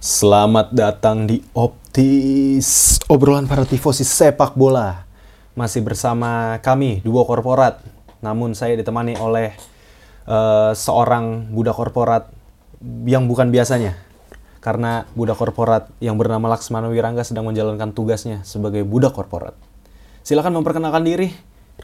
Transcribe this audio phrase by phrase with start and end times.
[0.00, 5.04] Selamat datang di Optis, obrolan para tifosi sepak bola.
[5.52, 7.84] Masih bersama kami, dua korporat.
[8.24, 9.52] Namun saya ditemani oleh
[10.24, 12.32] eh, seorang budak korporat
[13.04, 13.92] yang bukan biasanya.
[14.64, 19.52] Karena budak korporat yang bernama Laksmana Wirangga sedang menjalankan tugasnya sebagai budak korporat.
[20.24, 21.28] Silakan memperkenalkan diri,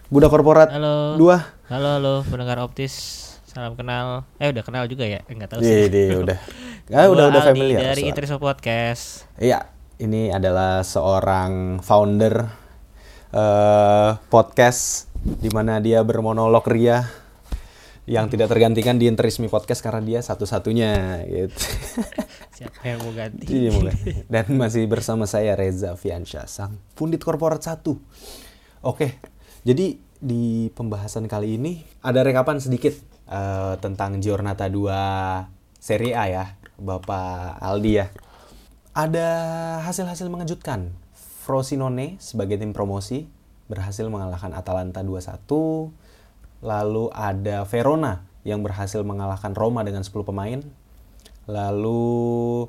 [0.08, 1.20] budak korporat Halo.
[1.20, 1.52] dua.
[1.68, 3.35] Halo, halo, pendengar optis.
[3.56, 4.28] Salam kenal.
[4.36, 5.24] Eh, udah kenal juga ya?
[5.32, 6.12] Enggak tahu Iya, sih.
[6.12, 6.38] iya, udah.
[6.92, 7.80] Ah, udah Gua udah Aldi familiar.
[7.88, 8.02] Dari.
[8.04, 9.24] Intriso Podcast.
[9.40, 9.64] Iya,
[9.96, 12.52] ini adalah seorang founder
[13.32, 17.00] eh, podcast di mana dia bermonolog ria
[18.04, 21.56] yang tidak tergantikan di Interismi Podcast karena dia satu-satunya gitu.
[22.60, 23.48] Siapa yang mau ganti?
[23.48, 23.96] Iya, mulai.
[24.28, 27.96] Dan masih bersama saya Reza Fiansyah, sang pundit korporat satu.
[28.84, 29.16] Oke,
[29.64, 36.44] jadi di pembahasan kali ini ada rekapan sedikit eh, tentang Giornata 2 Serie A ya,
[36.78, 38.06] Bapak Aldi ya.
[38.96, 39.28] Ada
[39.84, 40.90] hasil-hasil mengejutkan.
[41.46, 43.30] Frosinone sebagai tim promosi
[43.70, 45.46] berhasil mengalahkan Atalanta 2-1.
[46.64, 50.58] Lalu ada Verona yang berhasil mengalahkan Roma dengan 10 pemain.
[51.46, 52.66] Lalu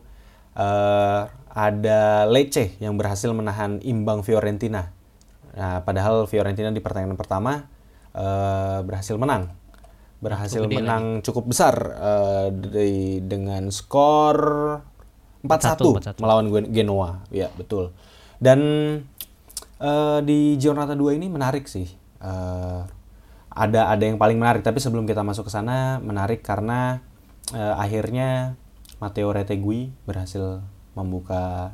[0.53, 1.22] eh,
[1.58, 4.94] ada Lecce yang berhasil menahan imbang Fiorentina.
[5.58, 7.66] Nah, padahal Fiorentina di pertandingan pertama
[8.14, 9.53] eh, berhasil menang.
[10.18, 14.38] Berhasil Cukup menang cukup besar eh, di- dengan skor
[15.40, 16.18] 4-1 4-1.
[16.18, 17.22] melawan Gen- Genoa.
[17.30, 17.94] Ya, betul.
[18.38, 18.59] Dan
[19.78, 21.86] eh, di Giornata 2 ini menarik sih.
[22.18, 22.82] Eh,
[23.50, 27.02] ada ada yang paling menarik, tapi sebelum kita masuk ke sana menarik karena
[27.52, 28.58] eh, akhirnya
[28.98, 30.62] Matteo Retegui berhasil
[30.94, 31.74] membuka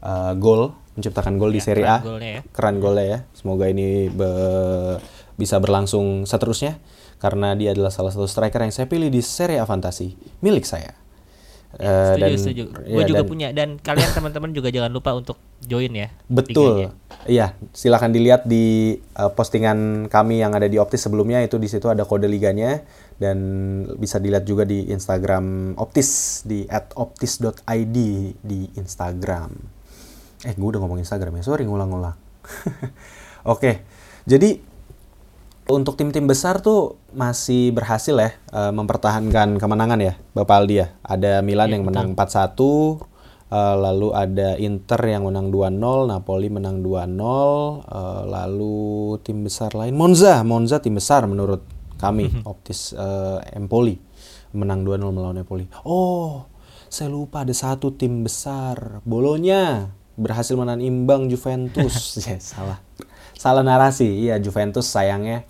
[0.00, 2.00] eh, gol, menciptakan gol di Ya, Serie A.
[2.00, 2.40] keren golnya ya.
[2.50, 3.18] Keren golnya ya.
[3.32, 4.96] Semoga ini be-
[5.34, 6.80] bisa berlangsung seterusnya
[7.22, 10.98] karena dia adalah salah satu striker yang saya pilih di Serie A Fantasi milik saya.
[11.72, 12.64] Eh, Setuju, dan- setuju.
[12.84, 16.10] Gue juga dan- punya dan kalian teman-teman juga jangan lupa untuk join ya.
[16.28, 16.92] Betul.
[17.24, 21.86] Iya, silakan dilihat di uh, postingan kami yang ada di Optis sebelumnya itu di situ
[21.88, 22.82] ada kode liganya
[23.16, 23.38] dan
[23.96, 27.96] bisa dilihat juga di Instagram Optis di @optis.id
[28.42, 29.50] di Instagram.
[30.44, 31.46] Eh, gue udah ngomong Instagram ya.
[31.46, 32.18] Sorry ngulang-ngulang.
[33.54, 33.86] Oke.
[34.26, 34.71] Jadi
[35.74, 40.86] untuk tim-tim besar tuh masih berhasil ya eh, mempertahankan kemenangan ya, Bapak Aldi ya.
[41.02, 43.00] Ada Milan Iya, yang menang 4-1,
[43.50, 49.96] eh, lalu ada Inter yang menang 2-0, Napoli menang 2-0, eh, lalu tim besar lain
[49.96, 51.64] Monza, Monza tim besar menurut
[51.96, 53.96] kami, Optis eh, Empoli
[54.52, 55.64] menang 2-0 melawan Empoli.
[55.88, 56.44] Oh,
[56.92, 62.14] saya lupa ada satu tim besar, Bolonya berhasil menahan imbang Juventus.
[62.28, 62.78] ya, salah.
[63.32, 64.28] Salah narasi.
[64.28, 65.48] Iya, Juventus sayangnya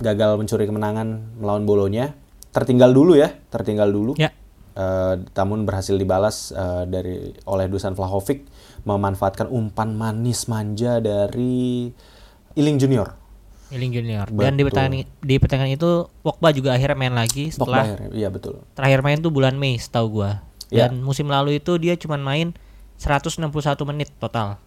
[0.00, 2.16] gagal mencuri kemenangan melawan Bolonya.
[2.50, 4.18] Tertinggal dulu ya, tertinggal dulu.
[4.18, 4.34] Ya.
[4.74, 8.48] Eh, namun berhasil dibalas eh, dari oleh Dusan Vlahovic
[8.88, 11.92] memanfaatkan umpan manis manja dari
[12.56, 13.20] Iling Junior.
[13.70, 14.26] Miling Junior.
[14.34, 14.74] Dan di Betul.
[14.74, 15.90] pertandingan di pertandingan itu
[16.26, 18.10] Pogba juga akhirnya main lagi Pogba setelah akhirnya.
[18.10, 18.54] Iya betul.
[18.74, 20.42] terakhir main tuh bulan Mei setahu gua.
[20.70, 20.86] Ya.
[20.86, 22.54] Dan musim lalu itu dia cuma main
[22.98, 23.46] 161
[23.86, 24.58] menit total.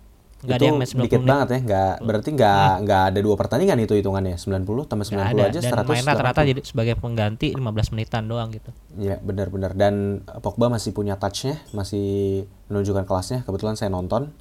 [0.44, 1.30] Ada itu yang match 90 dikit menit.
[1.30, 5.30] banget ya, nggak berarti nggak nggak ada dua pertandingan itu hitungannya 90 tambah 90 Nggak
[5.30, 5.44] ada.
[5.48, 8.70] aja Dan 100 main rata-rata jadi sebagai pengganti 15 menitan doang gitu.
[8.96, 12.06] Iya benar-benar dan Pogba masih punya touchnya, masih
[12.68, 13.40] menunjukkan kelasnya.
[13.44, 14.36] Kebetulan saya nonton.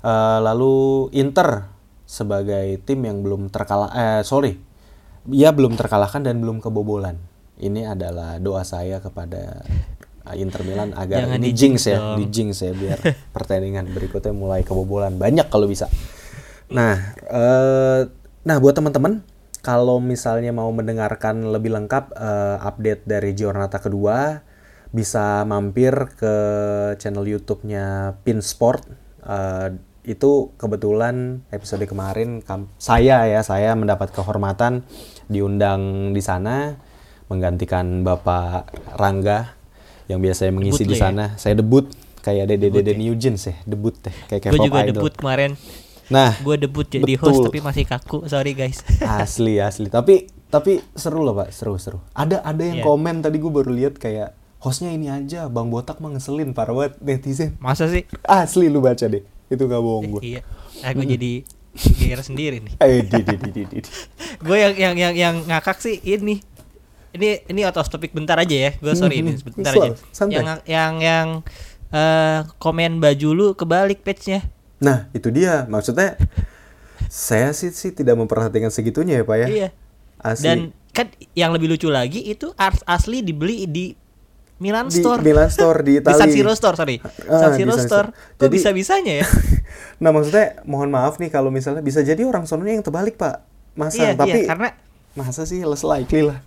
[0.00, 1.68] Eh, lalu Inter
[2.02, 4.56] sebagai tim yang belum terkalah, eh sorry,
[5.28, 7.20] ia belum terkalahkan dan belum kebobolan.
[7.54, 9.99] Ini adalah doa saya kepada eh,
[10.36, 12.16] Inter Milan agar Jangan ini di-jinx jinx ya, dong.
[12.18, 12.98] di jinx ya biar
[13.36, 15.90] pertandingan berikutnya mulai kebobolan banyak kalau bisa.
[16.70, 18.00] Nah, eh,
[18.46, 19.26] nah buat teman-teman
[19.60, 24.40] kalau misalnya mau mendengarkan lebih lengkap eh, update dari Giornata kedua,
[24.90, 26.34] bisa mampir ke
[26.98, 28.82] channel YouTube-nya Pin Sport.
[29.26, 29.68] Eh,
[30.00, 32.40] itu kebetulan episode kemarin
[32.80, 34.80] saya ya saya mendapat kehormatan
[35.28, 36.80] diundang di sana
[37.28, 39.59] menggantikan Bapak Rangga
[40.10, 41.02] yang biasanya mengisi Debut di ya?
[41.06, 41.24] sana.
[41.36, 41.86] Saya debut
[42.20, 44.88] kayak Dede Dede Nugent sih, debut deh kayak Gue K-pop juga idol.
[44.92, 45.54] debut kemarin.
[46.08, 47.30] Nah, Gue debut jadi betul.
[47.30, 48.26] host tapi masih kaku.
[48.26, 48.82] Sorry guys.
[49.22, 52.84] asli asli tapi tapi seru loh pak seru seru ada ada yang Iya.
[52.84, 56.98] komen tadi gue baru lihat kayak hostnya ini aja bang botak mah ngeselin parah banget
[56.98, 58.02] netizen Masa sih?
[58.20, 60.42] asli lu baca deh itu gak bohong gue Iya.
[60.82, 62.74] Aku jadi GR sendiri nih.
[62.76, 63.78] eh di di di di, di.
[64.42, 66.42] Gue yang yang yang yang ngakak sih ini.
[67.10, 68.70] Ini ini out of topic bentar aja ya.
[68.74, 69.94] Gue sorry ini Hmm, bentar slow, aja.
[70.10, 70.36] santai.
[70.36, 71.28] Yang yang yang
[71.88, 74.46] eh, komen baju lu kebalik page-nya.
[74.78, 76.16] nah itu dia maksudnya
[77.04, 79.68] saya sih sih tidak memperhatikan segitunya ya pak ya Iya.
[80.18, 80.58] asli Dan
[80.90, 83.92] kan yang lebih lucu lagi itu ars asli dibeli di
[84.56, 85.18] Milan di Store.
[85.18, 86.16] Milan Store di Di Italia.
[86.16, 86.96] San Siro Store, sorry.
[87.24, 87.88] Ah, San di Siro San Siro.
[87.90, 88.08] Store.
[88.10, 89.26] Kok Jadi- bisa-bisanya ya?
[90.00, 94.00] Nah maksudnya mohon maaf nih kalau misalnya bisa jadi orang sononya yang terbalik pak masa
[94.02, 94.68] iya, tapi iya, karena
[95.12, 96.40] masa sih less likely lah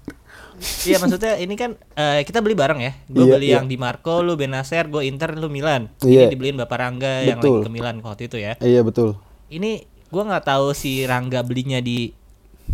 [0.83, 2.93] Iya maksudnya ini kan eh, kita beli bareng ya.
[3.05, 3.55] Gue Iya, beli iya.
[3.57, 5.89] yang di Marco, lu Benacer, gue Inter, lu Milan.
[5.99, 6.25] Iya.
[6.25, 7.59] Ini dibeliin Bapak Rangga yang Betul.
[7.59, 8.53] lagi ke Milan waktu itu ya.
[8.59, 9.17] iya betul
[9.47, 12.13] Ini gue nggak tahu si Rangga belinya di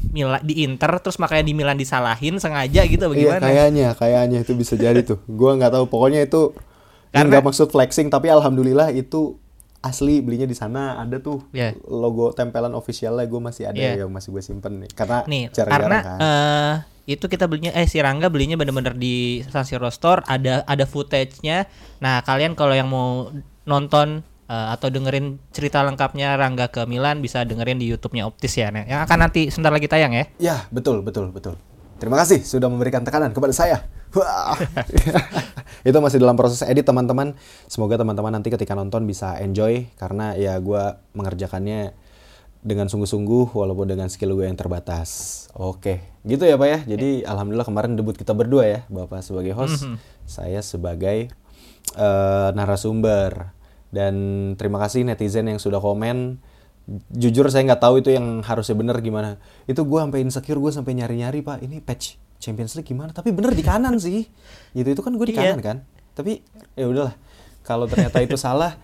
[0.10, 3.42] Milan di Inter terus makanya di Milan disalahin sengaja gitu iya bagaimana?
[3.42, 6.54] kayaknya kayaknya itu bisa jadi tuh gua nggak tahu pokoknya itu
[7.10, 9.36] Karena- nggak maksud flexing tapi alhamdulillah itu
[9.80, 11.74] asli belinya di sana ada tuh Iya.
[11.82, 14.04] logo tempelan officialnya gue masih ada Iya.
[14.04, 16.74] yang masih gue simpen nih karena Nih, jarang-jarang karena kan eh,
[17.10, 21.66] itu kita belinya eh si Rangga belinya bener-bener di San Siro Store ada ada footage-nya.
[22.06, 23.34] Nah, kalian kalau yang mau
[23.66, 28.70] nonton eh, atau dengerin cerita lengkapnya Rangga ke Milan bisa dengerin di YouTube-nya Optis ya.
[28.70, 30.26] Nah, yang akan nanti sebentar lagi tayang ya.
[30.38, 31.58] Ya, betul, betul, betul.
[32.00, 33.84] Terima kasih sudah memberikan tekanan kepada saya.
[35.88, 37.36] Itu masih dalam proses edit teman-teman.
[37.68, 41.92] Semoga teman-teman nanti ketika nonton bisa enjoy karena ya gua mengerjakannya
[42.60, 45.46] dengan sungguh-sungguh walaupun dengan skill gue yang terbatas.
[45.56, 46.80] Oke, gitu ya Pak ya.
[46.96, 49.88] Jadi alhamdulillah kemarin debut kita berdua ya, Bapak sebagai host,
[50.28, 51.32] saya sebagai
[51.96, 53.56] eh, narasumber.
[53.90, 54.14] Dan
[54.54, 56.38] terima kasih netizen yang sudah komen.
[57.10, 59.38] Jujur saya nggak tahu itu yang harusnya bener gimana.
[59.66, 61.66] Itu gue sampai insecure, gue sampai nyari-nyari Pak.
[61.66, 63.14] Ini patch Champions League gimana?
[63.14, 64.26] Tapi bener di kanan sih.
[64.74, 65.54] Gitu itu kan gue di Iya.
[65.54, 65.78] kanan kan.
[66.14, 66.42] Tapi
[66.76, 67.16] ya udahlah.
[67.66, 68.78] Kalau ternyata itu salah,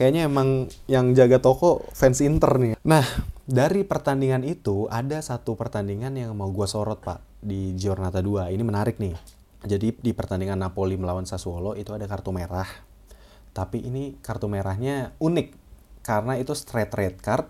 [0.00, 2.72] kayaknya emang yang jaga toko fans Inter nih.
[2.88, 3.04] Nah,
[3.44, 8.48] dari pertandingan itu ada satu pertandingan yang mau gua sorot Pak di Giornata 2.
[8.48, 9.12] Ini menarik nih.
[9.60, 12.64] Jadi di pertandingan Napoli melawan Sassuolo itu ada kartu merah.
[13.52, 15.52] Tapi ini kartu merahnya unik
[16.00, 17.44] karena itu straight red card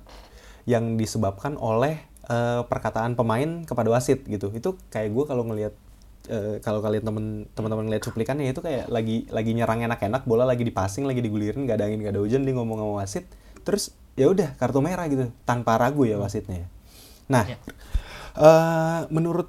[0.66, 4.50] yang disebabkan oleh eh, perkataan pemain kepada wasit gitu.
[4.50, 5.78] Itu kayak gue kalau ngelihat
[6.28, 7.24] eh, kalau kalian temen
[7.54, 11.80] teman-teman ngeliat cuplikannya itu kayak lagi lagi nyerang enak-enak bola lagi dipasing lagi digulirin gak
[11.80, 13.24] ada angin gak ada hujan dia ngomong sama wasit
[13.64, 16.68] terus ya udah kartu merah gitu tanpa ragu ya wasitnya ya.
[17.30, 17.56] Nah, Ya.
[18.36, 19.48] eh, menurut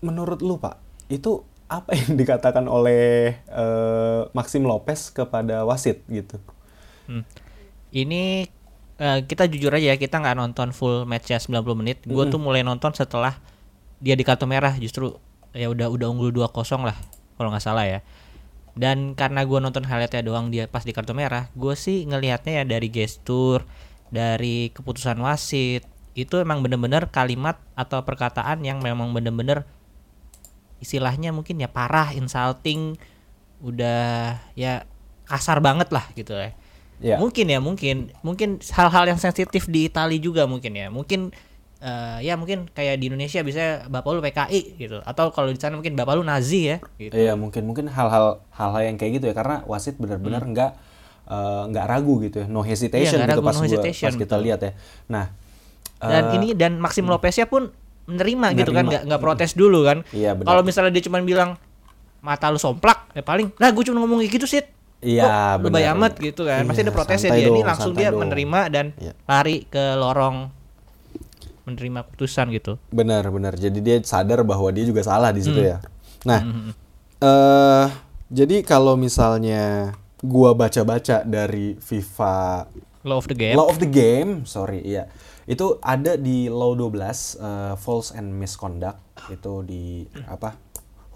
[0.00, 6.40] menurut lu Pak, itu apa yang dikatakan oleh eh, Maxim Lopez kepada wasit gitu?
[7.06, 7.22] Hmm.
[7.92, 8.48] Ini
[8.98, 11.98] eh, kita jujur aja ya, kita nggak nonton full match ya 90 menit.
[12.08, 13.36] Gue tuh mulai nonton setelah
[13.98, 15.18] dia di kartu merah justru
[15.52, 16.96] ya udah udah unggul 2-0 lah
[17.38, 18.00] kalau nggak salah ya.
[18.78, 22.64] Dan karena gue nonton highlightnya doang dia pas di kartu merah, gue sih ngelihatnya ya
[22.64, 23.66] dari gestur,
[24.08, 25.82] dari keputusan wasit
[26.18, 29.62] itu emang bener-bener kalimat atau perkataan yang memang bener-bener
[30.82, 32.98] istilahnya mungkin ya parah, insulting,
[33.62, 34.86] udah ya
[35.26, 36.54] kasar banget lah gitu ya.
[36.98, 37.14] Ya.
[37.22, 40.90] Mungkin ya, mungkin mungkin hal-hal yang sensitif di Itali juga mungkin ya.
[40.90, 41.30] Mungkin
[41.78, 45.74] eh, ya mungkin kayak di Indonesia bisa bapak lu PKI gitu atau kalau di sana
[45.74, 47.12] mungkin bapak lu Nazi ya gitu.
[47.12, 50.70] Iya mungkin mungkin hal-hal hal-hal yang kayak gitu ya karena wasit benar-benar nggak
[51.26, 53.22] eh, nggak ragu gitu ya no hesitation Hmm.
[53.22, 54.44] Iya, gitu ragu, pas no gua- hesitation, pas kita betul.
[54.44, 54.72] lihat ya.
[55.08, 55.26] Nah
[55.98, 57.70] Dan eh, ini dan Maxim Lopeznya pun
[58.04, 58.88] menerima, gitu kan Menerima.
[58.88, 59.98] nggak nggak protes dulu kan.
[60.10, 60.34] Iya.
[60.36, 61.58] Kalau misalnya dia cuma bilang
[62.18, 64.58] mata lu somplak ya paling nah gue cuma ngomong gitu sih
[64.98, 68.10] Iya, lebay amat gitu kan pasti Iya, ada protesnya dia ini dong, langsung santai dia
[68.10, 68.20] dong.
[68.20, 69.12] menerima dan Iya.
[69.24, 70.50] lari ke lorong
[71.68, 73.52] menerima keputusan gitu benar benar.
[73.54, 75.46] Jadi dia sadar bahwa dia juga salah di Hmm.
[75.46, 75.76] situ ya.
[76.24, 76.40] Nah
[77.18, 77.86] eh
[78.28, 82.66] jadi kalau misalnya gua baca-baca dari FIFA
[83.04, 85.08] law of the game Law of the game, sorry, iya.
[85.44, 86.92] Itu ada di Law 12
[87.38, 90.60] eh, false and misconduct itu di apa?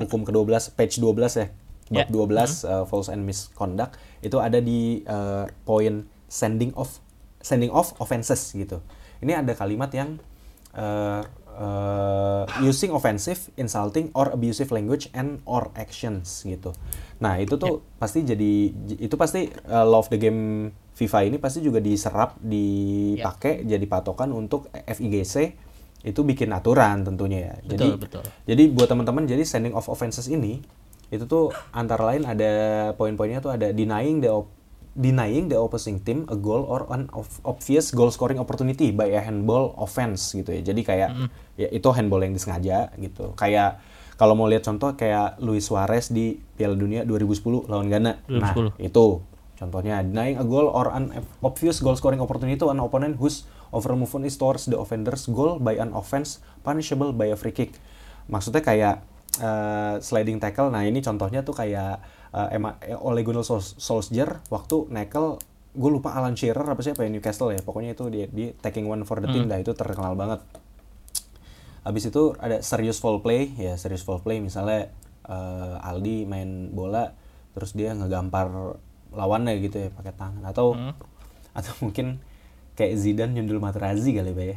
[0.00, 1.46] Hukum ke-12 page 12 ya.
[1.92, 2.08] Bab Ya.
[2.08, 7.04] 12 eh, false and misconduct itu ada di eh, poin sending off
[7.44, 8.80] sending off offenses gitu.
[9.20, 10.16] Ini ada kalimat yang
[10.76, 16.72] eh, eh, using offensive, insulting or abusive language and or actions gitu.
[17.20, 18.52] Nah, itu tuh pasti jadi
[18.98, 24.68] itu pasti law of the game FIFA ini pasti juga diserap, dipakai jadi patokan untuk
[24.72, 25.34] FIGC
[26.02, 27.54] itu bikin aturan tentunya ya.
[27.62, 28.24] Jadi Betul, betul.
[28.44, 30.58] jadi buat teman-teman jadi sending of offenses ini
[31.12, 32.52] itu tuh antara lain ada
[32.96, 34.32] poin-poinnya tuh ada denying the
[34.92, 37.08] denying the opposing team a goal or an
[37.48, 40.60] obvious goal scoring opportunity by a handball offense gitu ya.
[40.60, 41.10] Jadi kayak
[41.56, 43.32] ya itu handball yang disengaja gitu.
[43.32, 43.80] Kayak
[44.20, 48.12] kalau mau lihat contoh kayak Luis Suarez di Piala Dunia 2010 lawan Ghana.
[48.28, 48.88] Nah, 2010.
[48.92, 49.06] itu
[49.56, 53.96] contohnya denying a goal or an obvious goal scoring opportunity to an opponent whose over
[53.96, 57.72] movement is towards the offender's goal by an offense punishable by a free kick.
[58.28, 58.96] Maksudnya kayak
[59.40, 60.68] eh, sliding tackle.
[60.68, 65.36] Nah, ini contohnya tuh kayak eh, Emma, eh, Ole Gunnar Sol- Solskjaer waktu nekel
[65.72, 67.60] gue lupa Alan Shearer apa siapa ya Newcastle ya.
[67.60, 70.44] Pokoknya itu dia di taking one for the team dah itu terkenal banget.
[71.82, 74.92] Habis itu ada serious foul play, ya serious foul play misalnya
[75.24, 77.14] eh, Aldi main bola
[77.52, 78.48] terus dia ngegampar
[79.12, 80.94] lawannya gitu ya pakai tangan atau Hmm.
[81.52, 82.16] atau mungkin
[82.72, 84.56] kayak Zidane nyundul Materazzi kali ya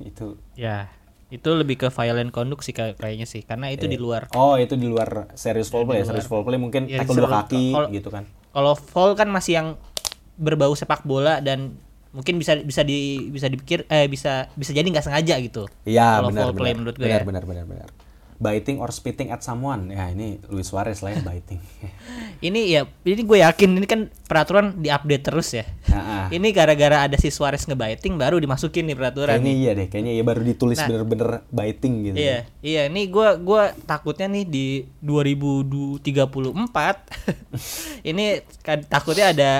[0.00, 0.86] itu Ya,
[1.30, 4.26] itu lebih ke violent conduct sih kayak- kayaknya sih, karena itu di luar.
[4.34, 7.30] oh itu di luar serius foul play ya serius foul play mungkin Ya, tackle dua
[7.40, 8.24] kaki kalau- gitu kan.
[8.50, 9.68] Kalau foul kan masih yang
[10.34, 11.78] berbau sepak bola dan
[12.10, 15.70] mungkin bisa bisa di bisa dipikir eh bisa bisa jadi nggak sengaja gitu.
[15.84, 16.78] Iya Kalau benar foul play benar.
[16.82, 17.24] menurut gue benar, ya.
[17.24, 17.88] benar benar benar
[18.40, 21.60] biting or spitting at someone ya ini Luis Suarez lah ya biting
[22.40, 25.68] Ini ya ini gue yakin ini kan peraturan diupdate terus ya.
[25.92, 26.32] Nah.
[26.32, 29.36] Ini gara-gara ada si Suarez ngebiting baru dimasukin nih peraturan.
[29.36, 32.24] kayaknya iya deh kayaknya ya baru ditulis bener-bener biting gitu Nah.
[32.24, 32.82] Iya, iya.
[32.88, 34.66] Nih gua gua takutnya nih di
[35.04, 36.00] 2034
[38.10, 38.40] ini
[38.88, 39.50] takutnya ada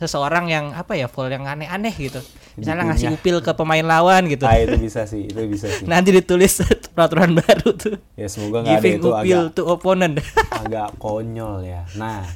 [0.00, 2.24] seseorang yang apa ya foul yang aneh-aneh gitu.
[2.52, 4.44] Misalnya ngasih upil ke pemain lawan gitu.
[4.44, 6.60] ah itu bisa sih itu bisa sih Nanti ditulis
[6.94, 7.96] peraturan baru tuh.
[8.12, 10.14] ya semoga nggak ada Giving itu upil agak to opponent.
[10.62, 11.88] agak konyol ya.
[11.96, 12.28] Nah,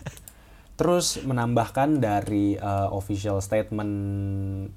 [0.76, 3.92] terus menambahkan dari uh, official statement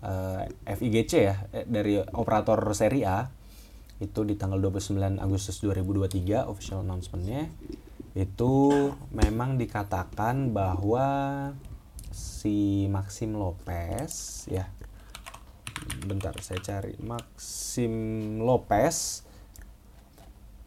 [0.03, 3.27] uh, FIGC ya eh, dari operator Serie A
[3.99, 7.51] itu di tanggal 29 Agustus 2023 official announcementnya
[8.15, 8.71] itu
[9.11, 11.07] memang dikatakan bahwa
[12.09, 14.71] si Maxim Lopez ya
[16.05, 16.95] bentar saya cari.
[16.99, 17.93] Maxim
[18.43, 19.23] Lopez.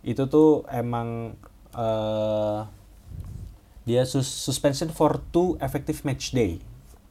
[0.03, 1.39] Itu tuh emang
[1.73, 2.61] eh
[3.83, 6.63] dia sus- suspension for two effective match day.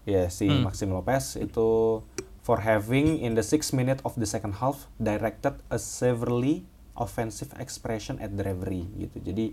[0.08, 2.01] Ya si Maxim Lopez itu
[2.41, 6.65] for having in the six minute of the second half directed a severely
[6.98, 9.17] offensive expression at the referee gitu.
[9.22, 9.46] Jadi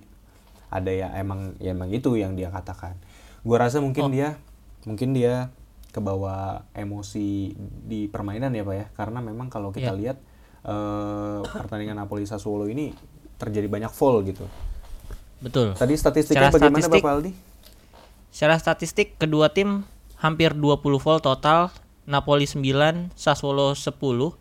[0.68, 2.96] ada ya emang ya emang itu yang dia katakan.
[3.44, 4.40] Gua rasa mungkin dia
[4.88, 5.52] mungkin dia
[5.98, 10.22] kebawa emosi di permainan ya pak ya karena memang kalau kita lihat
[10.62, 12.94] eh pertandingan Napoli Sassuolo ini
[13.34, 14.46] terjadi banyak foul gitu
[15.38, 15.74] Betul.
[15.74, 17.32] tadi statistiknya Secara bagaimana statistik- Bapak Aldi
[18.28, 19.82] Secara statistik kedua tim
[20.20, 21.70] hampir 20 foul total,
[22.04, 24.34] Napoli 9, Sassuolo 10.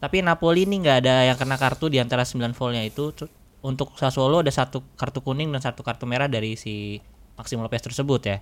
[0.00, 3.12] Tapi Napoli ini nggak ada yang kena kartu di antara 9 foulnya itu.
[3.60, 6.98] Untuk Sassuolo ada satu kartu kuning dan satu kartu merah dari si
[7.36, 8.40] Maxim Lopez tersebut ya.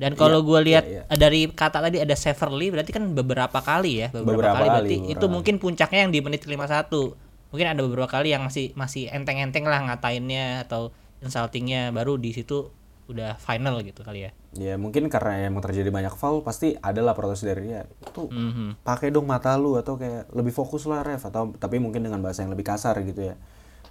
[0.00, 4.00] Dan kalau gue lihat iya, eh, dari kata tadi ada severely berarti kan beberapa kali
[4.00, 5.34] ya, beberapa, Beberapa kali kali, berarti beberapa itu kali.
[5.36, 7.12] mungkin puncaknya yang di menit 51.
[7.50, 10.88] Mungkin ada beberapa kali yang masih masih enteng-enteng lah ngatainnya atau
[11.20, 12.72] insultingnya baru di situ
[13.06, 14.30] udah final gitu kali ya.
[14.52, 18.80] ya mungkin karena emang terjadi banyak foul pasti adalah protes dari dia itu Mhm.
[18.80, 22.40] pakai dong mata lu atau kayak lebih fokus lah ref atau tapi mungkin dengan bahasa
[22.40, 23.34] yang lebih kasar gitu ya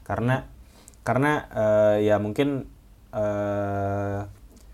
[0.02, 0.48] karena
[1.02, 2.64] karena eh, ya mungkin
[3.12, 4.20] eh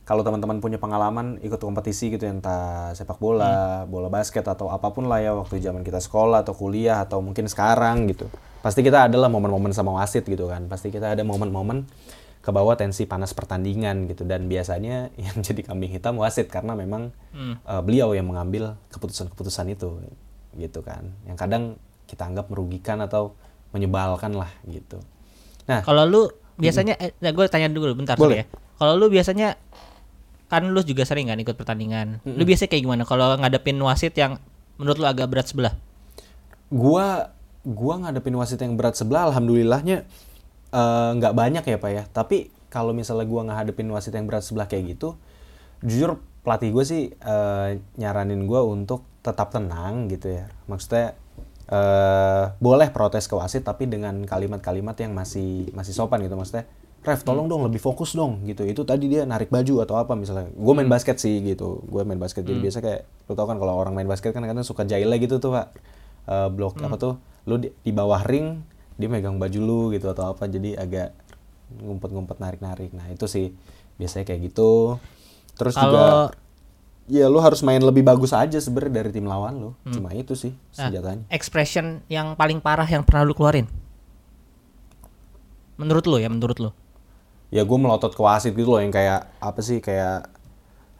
[0.06, 4.94] kalau teman-teman punya pengalaman ikut kompetisi gitu ya, entah sepak bola, bola basket atau apa
[4.94, 8.30] pun lah ya waktu zaman kita sekolah atau kuliah atau mungkin sekarang gitu.
[8.62, 10.70] Pasti kita adalah momen-momen sama wasit gitu kan.
[10.70, 11.90] Pasti kita ada momen-momen
[12.46, 17.10] ke bawah tensi panas pertandingan gitu dan biasanya yang jadi kambing hitam wasit karena memang
[17.66, 20.06] eh, beliau yang mengambil keputusan-keputusan itu
[20.54, 21.18] gitu kan.
[21.26, 21.64] Yang kadang
[22.06, 23.34] kita anggap merugikan atau
[23.74, 25.02] menyebalkan lah gitu.
[25.66, 26.30] Nah, Kalau lu
[26.62, 28.46] biasanya, eh, gue tanya dulu bentar Boleh.
[28.46, 28.66] ya.
[28.78, 29.58] Kalau lu biasanya
[30.46, 32.22] kan lu juga sering kan ikut pertandingan.
[32.25, 33.04] Lu biasanya kayak gimana?
[33.04, 34.38] Kalau ngadepin wasit yang
[34.78, 35.74] menurut lu agak berat sebelah?
[36.74, 37.30] gua
[37.62, 40.06] gua ngadepin wasit yang berat sebelah alhamdulillahnya
[40.74, 42.04] eh, nggak banyak ya pak ya.
[42.10, 45.16] Tapi kalau misalnya gua ngadepin wasit yang berat sebelah kayak gitu
[45.86, 50.46] jujur pelatih gue sih eh, nyaranin gua untuk tetap tenang gitu ya.
[50.70, 51.18] Maksudnya
[51.66, 56.70] eh boleh protes ke wasit tapi dengan kalimat-kalimat yang masih masih sopan gitu maksudnya
[57.06, 58.66] ref tolong dong lebih fokus dong gitu.
[58.66, 60.50] Itu tadi dia narik baju atau apa misalnya.
[60.52, 61.86] Gue main basket sih gitu.
[61.86, 62.42] Gue main basket.
[62.42, 65.38] Jadi biasa kayak lu tau kan kalau orang main basket kan kadang suka jaile gitu
[65.38, 65.68] tuh pak.
[66.26, 67.14] Eh, blok apa tuh
[67.46, 68.66] lu di, di bawah ring
[68.98, 70.50] dia megang baju lu gitu atau apa.
[70.50, 71.14] Jadi agak
[71.80, 72.92] ngumpet-ngumpet narik-narik.
[72.98, 73.54] Nah itu sih
[74.02, 74.98] biasanya kayak gitu.
[75.56, 76.06] Terus Kalau juga
[77.06, 79.72] ya lu harus main lebih bagus aja sebenarnya dari tim lawan lu.
[79.94, 81.26] Cuma itu sih nah, senjatanya.
[81.30, 83.70] expression yang paling parah yang pernah lu keluarin?
[85.76, 86.72] Menurut lu ya, menurut lu?
[87.54, 90.30] Ya gue melotot ke wasit gitu loh yang kayak apa sih kayak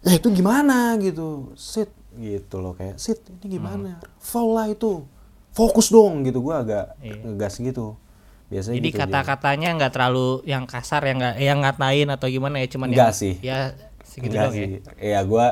[0.06, 0.94] eh itu gimana?
[1.02, 1.52] gitu.
[1.58, 4.00] Sit gitu loh kayak sit ini gimana?
[4.22, 5.04] Foul lah itu.
[5.56, 6.40] Fokus dong gitu.
[6.46, 7.98] Gue agak ngegas gitu.
[8.46, 12.68] Biasanya Jadi gitu kata-katanya nggak terlalu yang kasar yang nggak yang ngatain atau gimana ya
[12.70, 13.34] cuman Enggak yang, sih.
[13.42, 13.58] ya
[14.06, 14.62] segitu Enggak doang ya.
[14.62, 14.70] sih.
[15.02, 15.48] Iya gue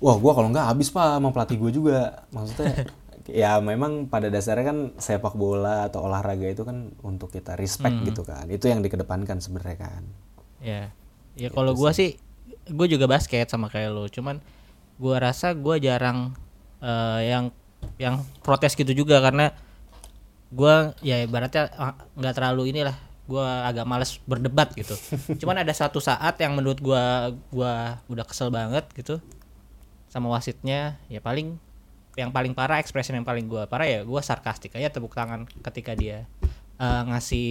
[0.00, 2.24] Wah gue kalau nggak habis pak sama pelatih gue juga.
[2.32, 2.88] Maksudnya
[3.28, 8.06] Ya memang pada dasarnya kan sepak bola atau olahraga itu kan untuk kita respect Hmm.
[8.08, 10.02] gitu kan Itu yang dikedepankan sebenarnya kan
[10.60, 10.88] Ya.
[11.36, 12.16] Ya Gitu kalau gua sih
[12.66, 14.38] gue juga basket sama kayak lu, cuman
[14.96, 16.32] gua rasa gua jarang
[16.78, 17.44] eh, yang
[17.96, 19.52] yang protes gitu juga karena
[20.50, 24.92] gua ya ibaratnya ah, nggak terlalu inilah gua agak males berdebat gitu.
[25.40, 29.22] Cuman ada satu saat yang menurut gua gua udah kesel banget gitu
[30.10, 31.54] sama wasitnya ya paling
[32.18, 35.94] yang paling parah ekspresi yang paling gua parah ya gua sarkastik aja tepuk tangan ketika
[35.94, 36.26] dia
[36.80, 37.48] eh, ngasih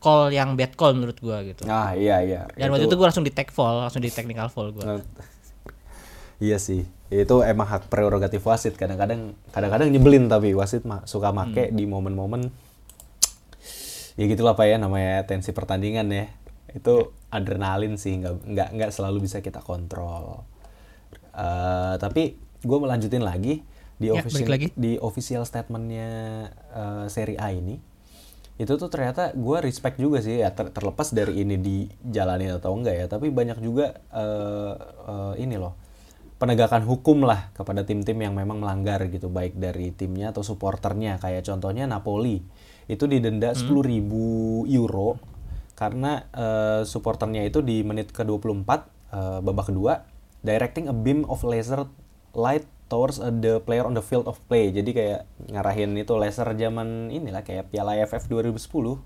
[0.00, 1.66] call yang bad call menurut gua gitu.
[1.68, 2.48] Ah iya iya.
[2.56, 5.02] Dan waktu itu gua langsung di take fall, langsung di technical fall gua.
[6.40, 8.72] Iya sih, itu emang hak prerogatif wasit.
[8.72, 12.48] Kadang-kadang, kadang-kadang nyebelin tapi wasit mah suka make di momen-momen.
[14.16, 16.32] Ya gitulah pak ya namanya tensi pertandingan ya.
[16.72, 20.48] Itu adrenalin sih, nggak nggak nggak selalu bisa kita kontrol.
[21.36, 23.60] Eh, tapi gue melanjutin lagi
[24.00, 24.68] di Ya, official lagi.
[24.74, 26.08] di official statementnya
[26.72, 27.76] eh, Serie A ini
[28.56, 32.94] itu tuh ternyata gue respect juga sih ya ter- terlepas dari ini dijalani atau enggak
[32.94, 34.74] ya tapi banyak juga eh,
[35.06, 35.76] eh, ini loh
[36.36, 41.44] penegakan hukum lah kepada tim-tim yang memang melanggar gitu baik dari timnya atau supporternya kayak
[41.44, 42.40] contohnya Napoli
[42.84, 43.68] itu didenda 10.000
[44.72, 45.20] euro
[45.72, 48.68] karena eh, supporternya itu di menit ke-24
[49.12, 50.04] eh, babak kedua
[50.40, 51.84] directing a beam of laser
[52.32, 54.74] light towards uh, the player on the field of play.
[54.74, 58.58] Jadi kayak ngarahin itu laser zaman inilah kayak Piala AFF 2010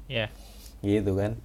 [0.09, 0.33] Ya.
[0.81, 1.37] gitu kan.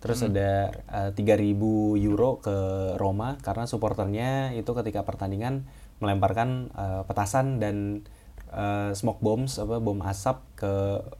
[0.00, 1.56] Terus ada uh, 3000
[2.00, 2.56] euro ke
[2.96, 5.64] Roma karena supporternya itu ketika pertandingan
[6.00, 8.04] melemparkan uh, petasan dan
[8.48, 10.72] uh, smoke bombs apa bom asap ke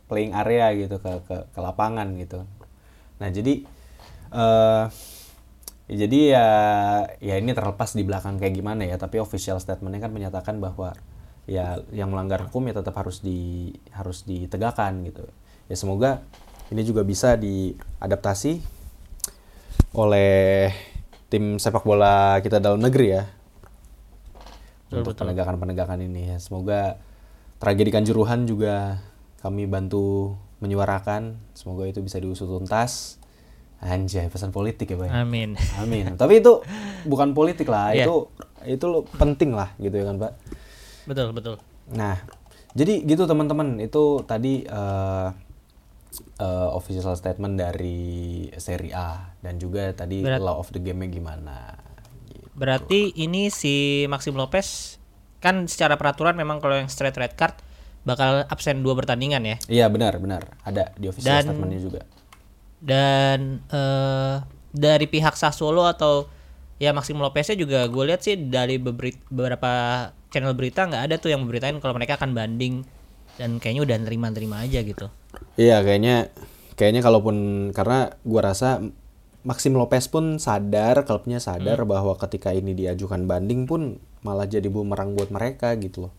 [0.08, 2.48] playing area gitu ke ke, ke lapangan gitu.
[3.20, 3.64] Nah, jadi
[4.32, 4.84] eh
[5.90, 6.46] ya jadi ya
[7.18, 10.94] ya ini terlepas di belakang kayak gimana ya, tapi official statementnya kan menyatakan bahwa
[11.50, 15.26] ya yang melanggar hukum ya tetap harus di harus ditegakkan gitu.
[15.66, 16.22] Ya semoga
[16.70, 18.62] ini juga bisa diadaptasi
[19.98, 20.70] oleh
[21.26, 23.24] tim sepak bola kita dalam negeri ya
[24.90, 26.36] untuk penegakan-penegakan ini ya.
[26.42, 26.98] Semoga
[27.62, 28.98] tragedi Kanjuruhan juga
[29.38, 31.38] kami bantu menyuarakan.
[31.54, 33.19] Semoga itu bisa diusut tuntas.
[33.80, 35.08] Anjay, pesan politik ya, Pak.
[35.10, 35.56] Amin.
[35.76, 36.12] Amin.
[36.14, 36.60] Tapi itu
[37.02, 38.04] bukan politik lah, Iya.
[38.04, 38.28] itu
[38.62, 40.32] itu lo penting lah gitu ya kan, Pak.
[41.04, 41.56] Betul, betul.
[41.90, 42.20] Nah,
[42.70, 45.28] jadi gitu teman-teman, itu tadi eh,
[46.36, 47.98] eh, official statement dari
[48.54, 51.80] Serie A dan juga tadi Berat- law of the game-nya gimana.
[52.52, 55.00] Berarti ini si Maxim Lopez
[55.40, 57.56] kan secara peraturan memang kalau yang straight red card
[58.02, 59.56] bakal absen dua pertandingan ya.
[59.66, 60.52] Iya, benar, benar.
[60.60, 62.00] Ada di official Dan- statement-nya juga.
[62.80, 64.36] Dan eh
[64.70, 66.30] dari pihak Sassuolo atau
[66.80, 69.72] ya Maxim Lopeznya juga gue lihat sih dari beberapa
[70.30, 72.86] channel berita nggak ada tuh yang memberitain kalau mereka akan banding
[73.36, 75.10] dan kayaknya udah nerima-nerima aja gitu.
[75.58, 76.30] Iya kayaknya
[76.78, 77.36] kayaknya kalaupun
[77.74, 78.80] karena gua rasa
[79.40, 85.16] Maxim Lopez pun sadar klubnya sadar bahwa ketika ini diajukan banding pun malah jadi bumerang
[85.16, 86.12] buat mereka gitu loh.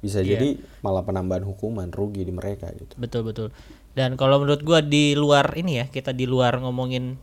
[0.00, 2.94] Bisa jadi malah penambahan hukuman rugi di mereka gitu.
[2.96, 3.48] Betul betul.
[3.90, 7.18] Dan kalau menurut gua di luar ini ya, kita di luar ngomongin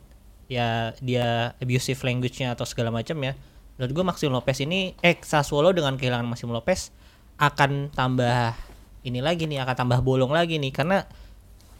[0.47, 3.33] ya dia abusive language-nya atau segala macam ya.
[3.77, 6.91] Menurut gua Maxim Lopez ini eh Sassuolo dengan kehilangan Maxim Lopez
[7.39, 8.57] akan tambah
[9.05, 11.07] ini lagi nih, akan tambah bolong lagi nih karena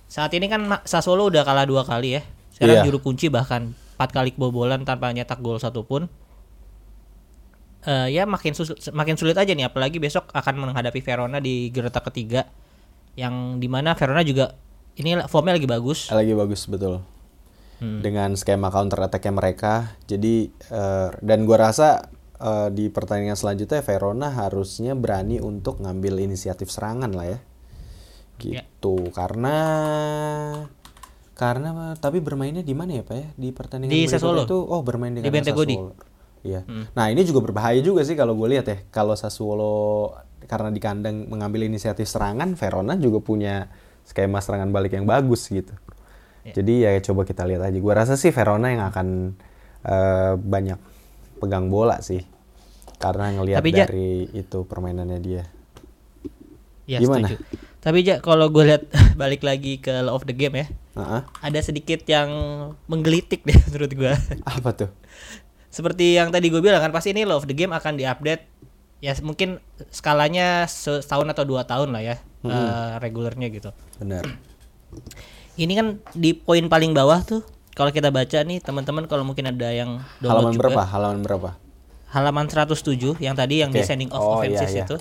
[0.08, 2.22] saat ini kan Sassuolo udah kalah dua kali ya.
[2.56, 2.86] Sekarang Iya.
[2.88, 6.08] juru kunci bahkan empat kali kebobolan tanpa nyetak gol satupun.
[7.84, 12.02] Eh ya makin sus- makin sulit aja nih apalagi besok akan menghadapi Verona di gereta
[12.02, 12.48] ketiga
[13.18, 14.54] yang di mana Verona juga
[14.98, 17.06] ini formnya lagi bagus Lagi bagus betul.
[17.78, 19.94] Dengan skema counter attack-nya mereka.
[20.10, 22.10] Jadi eh, dan gua rasa
[22.42, 27.40] eh, di pertandingan selanjutnya Verona harusnya berani untuk ngambil inisiatif serangan lah ya.
[28.42, 29.14] Gitu.
[29.14, 29.56] Karena
[31.38, 33.28] karena tapi bermainnya di mana ya Pak ya?
[33.38, 34.50] Di pertandingan Di Sassuolo.
[34.50, 35.30] itu oh bermain di Di.
[35.30, 35.94] Sassuolo.
[36.42, 36.66] Iya.
[36.98, 38.78] Nah, ini juga berbahaya juga sih kalau gue lihat ya.
[38.90, 40.16] Kalau Sassuolo
[40.50, 43.70] karena di kandang mengambil inisiatif serangan, Verona juga punya
[44.08, 45.76] skema serangan balik yang bagus gitu.
[46.48, 47.76] Jadi ya coba kita lihat aja.
[47.76, 49.36] Gua rasa sih Verona yang akan
[49.84, 50.80] eh, banyak
[51.38, 52.24] pegang bola sih.
[52.98, 55.44] Karena ngelihat Ja- dari itu permainannya dia.
[56.88, 57.28] ya Gimana?
[57.28, 57.44] setuju
[57.78, 58.84] tapi ja kalau gue lihat
[59.22, 61.22] balik lagi ke law of the game ya Heeh.
[61.44, 62.28] ada sedikit yang
[62.88, 64.90] menggelitik deh menurut gue Apa tuh?
[65.68, 68.48] seperti yang tadi gue bilang kan pasti ini law of the game akan diupdate
[68.98, 72.16] ya mungkin skalanya setahun atau dua tahun lah ya
[72.50, 74.24] eh, regulernya gitu Benar.
[75.58, 77.42] ini kan di poin paling bawah tuh
[77.74, 80.84] kalau kita baca nih teman-teman kalau mungkin ada yang Halaman download juga berapa?
[80.86, 81.50] Halaman berapa?
[82.08, 83.84] halaman 107 yang tadi yang Oke.
[83.84, 84.86] descending of Oh, offenses iya, iya.
[84.88, 84.96] itu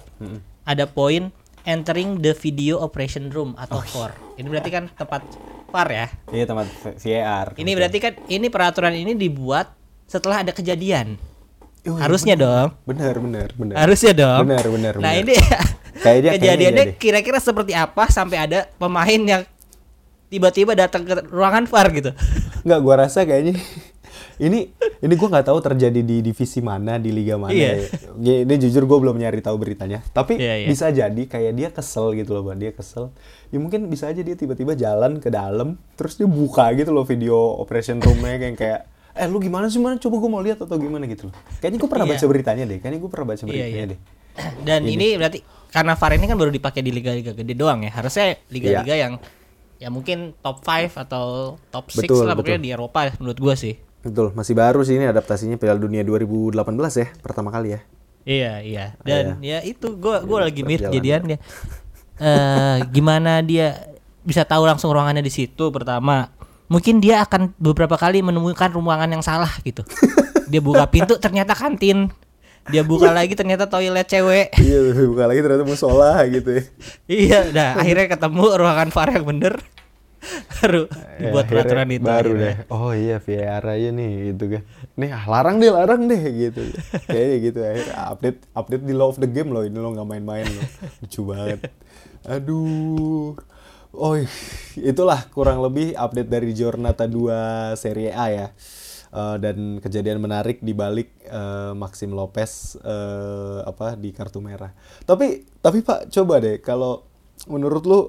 [0.66, 1.30] ada poin
[1.62, 4.14] entering the video operation room atau VAR.
[4.34, 5.22] Ini berarti kan tempat
[5.70, 6.06] VAR ya.
[6.34, 6.66] Iya tempat
[6.98, 7.46] VAR.
[7.54, 9.70] Ini berarti kan ini peraturan ini dibuat
[10.06, 11.14] setelah ada kejadian.
[11.86, 12.74] Harusnya dong.
[12.82, 13.74] Benar, benar, benar.
[13.78, 14.42] Harusnya dong.
[14.50, 15.38] Benar, benar, Nah, ini
[15.98, 16.96] Kayaknya- kejadiannya iya deh.
[16.96, 19.42] kira-kira seperti apa sampai ada pemain yang
[20.26, 22.10] tiba-tiba datang ke ruangan VAR gitu.
[22.62, 23.54] Nggak, gua rasa kayaknya
[24.36, 27.54] ini ini gua nggak tahu terjadi di divisi mana di liga mana.
[27.54, 27.88] Iya.
[28.18, 28.34] Ya.
[28.42, 30.02] Ini jujur gue belum nyari tahu beritanya.
[30.10, 30.66] Tapi Iya, iya.
[30.66, 32.58] bisa jadi kayak dia kesel gitu loh, bang.
[32.58, 33.14] Dia kesel.
[33.48, 37.36] Ya mungkin bisa aja dia tiba-tiba jalan ke dalam, terus dia buka gitu loh video
[37.56, 38.80] operation roomnya kayak kayak
[39.16, 41.34] eh lu gimana sih mana coba gue mau lihat atau gimana gitu loh.
[41.56, 42.12] Kayaknya gue pernah Iya.
[42.12, 42.78] baca beritanya deh.
[42.78, 43.84] Kayaknya gue pernah baca Iya, beritanya iya.
[43.88, 43.98] deh.
[44.60, 45.38] Dan ini berarti
[45.76, 47.92] karena VAR ini kan baru dipakai di liga-liga gede doang ya.
[47.92, 49.02] Harusnya liga-liga Iya.
[49.04, 49.12] yang
[49.76, 52.64] ya mungkin top 5 atau top 6 Betul, lah pokoknya betul.
[52.64, 53.76] di Eropa menurut gua sih.
[54.00, 56.56] Betul, masih baru sih ini adaptasinya Piala Dunia 2018
[56.96, 57.80] ya, pertama kali ya.
[58.24, 58.84] Iya, iya.
[59.04, 60.96] Dan ya itu gua gua lagi mirip perjalanan.
[60.96, 61.38] jadian dia.
[62.16, 63.92] Eh gimana dia
[64.24, 66.32] bisa tahu langsung ruangannya di situ pertama.
[66.66, 69.86] Mungkin dia akan beberapa kali menemukan ruangan yang salah gitu.
[70.50, 72.10] Dia buka pintu ternyata kantin.
[72.66, 74.48] Dia buka lagi ternyata toilet cewek.
[74.58, 76.62] Iya, buka lagi ternyata musola gitu ya.
[77.06, 79.54] iya, dah akhirnya ketemu ruangan VAR yang bener.
[80.58, 82.02] Baru Ya, dibuat akhirnya peraturan itu.
[82.02, 82.42] baru akhirnya.
[82.42, 82.56] deh.
[82.68, 84.62] Oh iya VAR aja nih gitu kan.
[84.94, 86.62] Nih ah, larang deh, larang deh gitu.
[87.06, 90.44] Kayaknya gitu akhirnya update update di Law of the Game loh ini lo nggak main-main
[90.44, 90.66] loh.
[90.98, 91.60] Lucu banget.
[92.26, 93.38] Aduh.
[93.92, 94.12] Oh
[94.76, 98.46] itulah kurang lebih update dari Giornata 2 Serie A ya.
[99.16, 104.76] Eh, dan kejadian menarik di balik eh, Maxim Lopez eh, apa di kartu merah.
[105.08, 107.00] Tapi tapi Pak coba deh kalau
[107.48, 108.00] menurut lu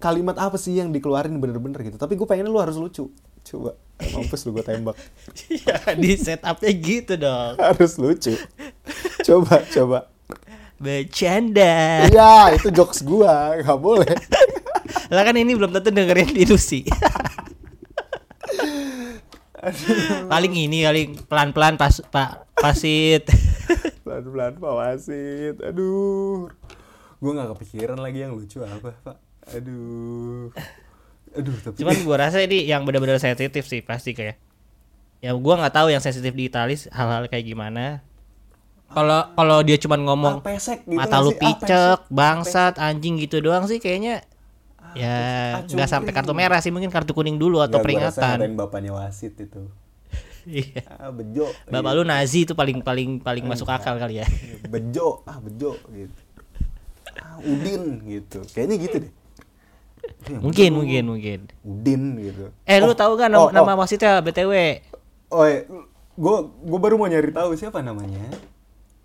[0.00, 3.10] kalimat apa sih yang dikeluarin bener-bener gitu tapi gue pengen lu harus lucu
[3.42, 3.74] coba
[4.14, 4.94] mampus lu gue tembak
[5.50, 7.58] Iya, di setupnya gitu dong.
[7.58, 8.38] harus lucu
[9.26, 9.98] coba coba
[10.78, 12.06] Bercanda.
[12.06, 14.14] iya itu jokes gua nggak boleh
[15.08, 16.84] Lah kan ini belum tentu dengerin di Lucy.
[20.32, 23.24] paling ini paling pelan-pelan pas Pak Pasit.
[24.08, 26.48] pelan-pelan pak wasit aduh
[27.20, 29.16] gue nggak kepikiran lagi yang lucu apa pak
[29.52, 30.48] aduh
[31.36, 34.40] aduh tapi Cuman gua rasa ini yang benar-benar sensitif sih pasti kayak.
[35.20, 38.00] Ya gua nggak tahu yang sensitif di Italia hal-hal kayak gimana.
[38.88, 41.36] Kalau kalau dia cuman ngomong Ah, pesek gitu mata lu sih?
[41.36, 42.08] Ah, picek, pesek.
[42.08, 44.24] bangsat, anjing gitu doang sih kayaknya.
[44.92, 45.16] Ya.
[45.54, 48.56] Ah, nggak sampai kartu merah sih mungkin kartu kuning dulu atau Nggak, gua rasa peringatan.
[48.56, 49.68] bapaknya wasit itu
[50.48, 50.80] Iya.
[50.88, 54.26] ah bejo Bapak lu Nazi itu paling paling paling masuk akal kali ya.
[54.72, 56.18] bejo ah bejo gitu
[57.16, 59.12] ah, udin gitu kayaknya gitu deh
[60.24, 61.40] Ya, Mungkin bejo, mungkin mungkin.
[61.60, 63.76] udin gitu Eh lu Oh, tahu kan oh, nama, oh.
[63.76, 64.52] wasitnya BTW?
[65.28, 65.44] oh
[66.16, 68.24] gue gue baru mau nyari tahu siapa namanya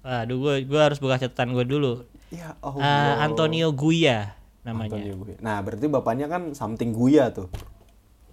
[0.01, 2.03] Aduh gua gua harus buka catatan gua dulu.
[2.29, 4.95] ya oh Eh, Antonio Guia namanya.
[4.95, 5.37] Antonio Guya.
[5.43, 7.47] nah berarti bapaknya kan something Guya tuh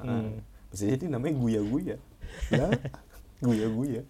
[0.00, 0.08] Hmm.
[0.08, 0.40] Ah,
[0.72, 1.96] bisa jadi namanya Guya Guya
[2.48, 2.68] ya
[3.44, 4.02] Guya Guya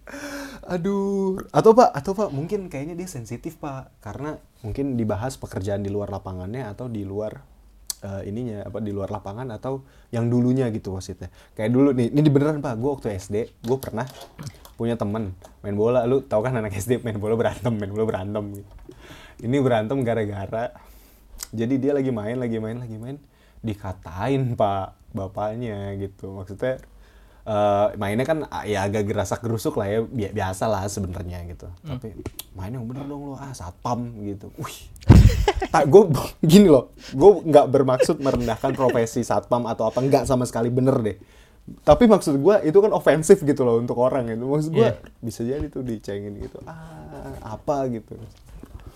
[0.63, 5.91] aduh atau pak atau pak mungkin kayaknya dia sensitif pak karena mungkin dibahas pekerjaan di
[5.91, 7.43] luar lapangannya atau di luar
[8.03, 9.83] eh, ininya apa di luar lapangan atau
[10.15, 11.27] yang dulunya gitu wasitnya
[11.59, 13.35] kayak dulu nih ini beneran pak gue waktu SD
[13.67, 14.07] gue pernah
[14.79, 18.63] punya temen main bola lu tau kan anak SD main bola berantem main bola berantem
[18.63, 18.71] gitu.
[19.43, 20.71] ini berantem gara-gara
[21.51, 23.17] jadi dia lagi main lagi main lagi main.
[23.61, 26.33] Dikatain pak bapaknya gitu.
[26.33, 26.81] Maksudnya
[27.41, 31.67] eh, mainnya kan ah, ya agak gerasak gerusuk lah ya bi- biasa lah sebenarnya gitu.
[31.81, 32.15] Tapi
[32.51, 34.49] mainnya yang bener dong lo ah satpam gitu.
[34.57, 34.79] Wih.
[35.67, 36.03] Tak gue
[36.41, 36.89] gini loh.
[37.11, 41.17] Gue nggak bermaksud merendahkan profesi satpam atau apa nggak sama sekali bener deh.
[41.81, 44.97] Tapi maksud gue itu kan ofensif gitu loh untuk orang itu maksud gue Iya.
[45.19, 46.57] bisa jadi tuh dicengin gitu.
[46.65, 46.89] Ah
[47.45, 47.85] apa?
[47.87, 48.17] gitu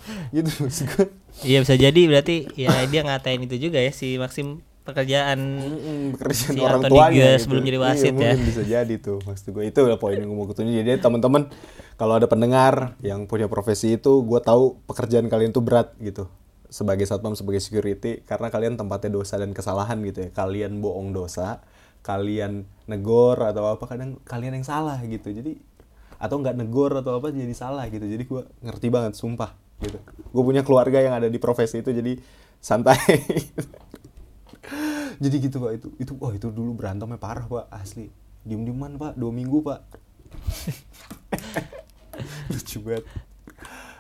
[0.36, 1.08] gitu maksud gue
[1.44, 6.54] Iya bisa jadi berarti ya dia ngatain itu juga ya si Maxim pekerjaan Mm-mm, pekerjaan
[6.56, 7.44] Si orang Anthony tuanya Gas gitu.
[7.44, 8.14] sebelum jadi Iya, wasit ya.
[8.16, 11.50] mungkin bisa jadi tuh maksud gue itu poin yang gue mau ketunjuk jadi teman-teman
[11.96, 16.30] kalau ada pendengar yang punya profesi itu gue tahu pekerjaan kalian tuh berat gitu
[16.70, 20.30] sebagai satpam sebagai security karena kalian tempatnya dosa dan kesalahan gitu ya.
[20.36, 21.64] Kalian bohong dosa
[22.04, 25.32] kalian negor atau apa kadang kalian yang salah gitu.
[25.32, 25.56] Jadi
[26.20, 28.04] atau nggak negor atau apa jadi salah gitu.
[28.04, 29.98] Jadi gue ngerti banget sumpah gitu.
[30.32, 32.16] Gue punya keluarga yang ada di profesi itu jadi
[32.60, 32.98] santai.
[35.16, 38.12] Jadi gitu pak itu itu wah itu dulu berantemnya parah pak asli.
[38.44, 39.80] Diem dieman pak dua minggu pak.
[42.52, 43.06] Lucu banget.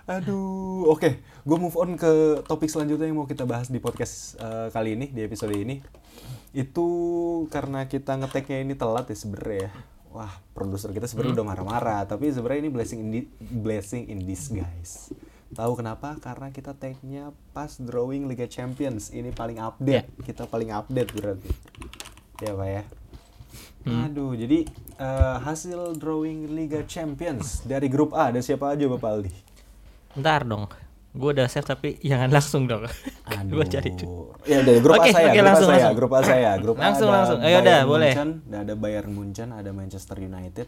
[0.05, 4.67] Aduh oke gue move on ke topik selanjutnya yang mau kita bahas di podcast eh,
[4.75, 5.79] kali ini di episode ini.
[6.51, 6.87] Itu
[7.47, 9.71] karena kita ngeteknya ini telat ya sebenernya ya.
[10.11, 15.15] Wah produser kita sebenarnya udah marah-marah tapi sebenarnya ini blessing in di- blessing in disguise
[15.53, 21.11] tahu kenapa karena kita tag-nya pas drawing Liga Champions ini paling update kita paling update
[21.13, 21.51] berarti
[22.41, 22.83] ya pak ya
[23.85, 24.65] aduh jadi
[24.97, 29.33] eh, hasil drawing Liga Champions dari grup A ada siapa aja bapak Aldi
[30.15, 30.71] Ntar dong.
[31.15, 32.87] Gue udah save tapi jangan langsung dong.
[33.35, 33.59] Aduh.
[33.59, 34.31] gue cari dulu.
[34.47, 35.95] Ya udah grup Oke, A saya, oke, grup langsung, A saya, langsung.
[35.95, 37.39] grup A saya, grup A Langsung, ada langsung.
[37.43, 38.13] Ayo, udah, boleh.
[38.15, 40.67] Munchen, ada Bayern Munchen, ada Manchester United,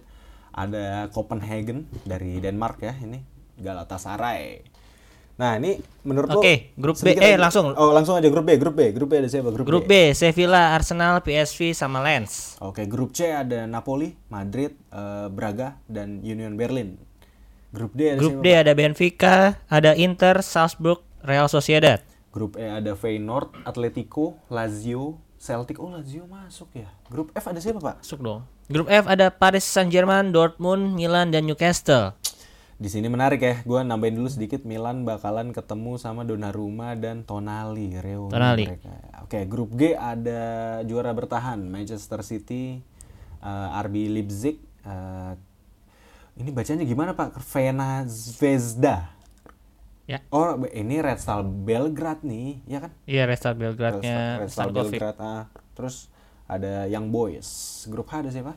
[0.52, 0.86] ada
[1.16, 4.63] Copenhagen dari Denmark ya ini Galatasaray.
[5.38, 7.13] Nah ini menurut Oke, grup B.
[7.13, 7.70] Eh, aja- langsung.
[7.78, 9.54] Oh langsung aja grup B, grup B, grup B ada siapa?
[9.54, 12.58] Grup, Grup B, Sevilla, Arsenal, PSV sama Lens.
[12.58, 16.98] Oke, grup C ada Napoli, Madrid, eh, Braga, dan Union Berlin.
[17.70, 18.46] Grup D ada Grup siapa?
[18.46, 19.36] D ada Benfica,
[19.70, 22.02] ada Inter, Salzburg, Real Sociedad.
[22.34, 25.78] Grup E ada Feyenoord, Atletico, Lazio, Celtic.
[25.78, 26.89] Oh Lazio masuk ya.
[27.13, 28.02] Grup F ada siapa pak?
[28.02, 28.41] Masuk dong.
[28.67, 32.17] Grup F ada Paris Saint-Germain, Dortmund, Milan, dan Newcastle.
[32.78, 33.56] Di sini menarik ya.
[33.66, 34.62] Gua nambahin dulu sedikit.
[34.62, 37.98] Milan bakalan ketemu sama Donnarumma dan Tonali.
[37.98, 38.66] Reuni Tonali.
[38.70, 38.94] mereka.
[39.26, 40.42] Oke, grup G ada
[40.86, 42.80] juara bertahan Manchester City,
[43.42, 44.62] eh, RB Leipzig.
[44.88, 45.34] eh,
[46.38, 47.42] ini bacanya gimana pak?
[47.42, 49.10] Vena Zvezda.
[50.08, 50.24] Ya.
[50.32, 52.92] Oh, ini Red Star Belgrade nih, ya kan?
[53.04, 54.72] Iya, Restart Belgrade-nya Red Star.
[54.72, 55.04] Belgrade.
[55.20, 55.52] Ah.
[55.76, 56.08] Terus
[56.48, 57.84] ada Young Boys.
[57.92, 58.56] Grup H ada siapa?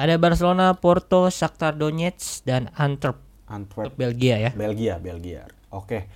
[0.00, 3.20] Ada Barcelona, Porto, Shakhtar Donetsk, dan Antwerp.
[3.44, 3.92] Antwerp.
[3.92, 4.50] Untuk Belgia ya.
[4.56, 5.44] Belgia, Belgia.
[5.68, 6.08] Oke.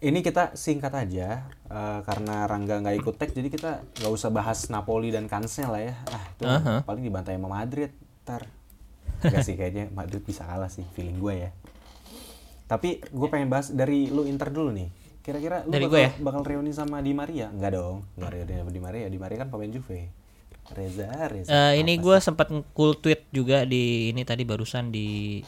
[0.00, 4.72] Ini kita singkat aja eh, karena Rangga nggak ikut tag, jadi kita nggak usah bahas
[4.72, 5.94] Napoli dan Cancel lah ya.
[6.08, 6.74] Ah, itu Aha.
[6.88, 7.92] paling dibantai sama Madrid.
[8.24, 8.48] Ntar.
[9.20, 11.50] Enggak sih kayaknya Madrid bisa kalah sih, feeling gue ya.
[12.64, 14.88] Tapi gue pengen bahas dari lu Inter dulu nih.
[15.20, 16.10] Kira-kira lu Dari bakal, gue ya?
[16.24, 17.52] bakal reuni sama Di Maria?
[17.52, 19.06] Enggak dong, enggak reuni sama Di Maria.
[19.12, 20.23] Di Maria kan pemain Juve.
[20.72, 21.48] Reza, Reza.
[21.52, 25.40] Eh, ini gue sempat cool tweet juga di ini tadi barusan di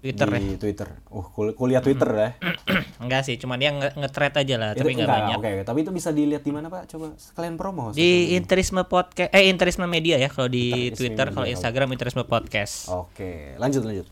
[0.00, 0.40] Twitter ya.
[0.40, 0.88] di Twitter.
[1.12, 2.28] Uh, kul- kuliah Twitter ya.
[3.04, 5.36] Enggak sih, cuma dia nge- nge-thread aja lah, Itu tapi nggak enggak, banyak.
[5.36, 5.62] Oke, oke.
[5.68, 6.88] tapi itu bisa dilihat di mana, Pak?
[6.88, 7.92] Coba sekalian promo.
[7.92, 12.88] Di Interisme Podcast eh Interisme Media ya kalau di Interisme Twitter, kalau Instagram Interisme Podcast.
[12.88, 14.08] Oke, lanjut lanjut.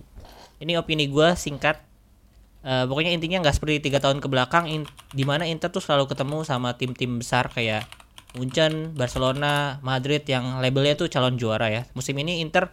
[0.60, 1.80] Ini opini gue singkat.
[2.60, 4.84] Eh, pokoknya intinya nggak seperti tiga tahun ke belakang, in,
[5.16, 7.88] di mana Inter tuh selalu ketemu sama tim-tim besar kayak
[8.36, 11.82] Munchen, Barcelona, Madrid yang labelnya tuh calon juara ya.
[11.96, 12.68] Musim ini Inter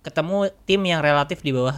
[0.00, 1.76] ketemu tim yang relatif di bawah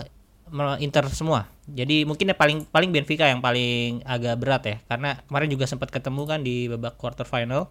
[0.79, 1.51] Inter semua.
[1.69, 5.93] Jadi mungkin ya paling paling Benfica yang paling agak berat ya, karena kemarin juga sempat
[5.93, 7.69] ketemu kan di babak quarter final.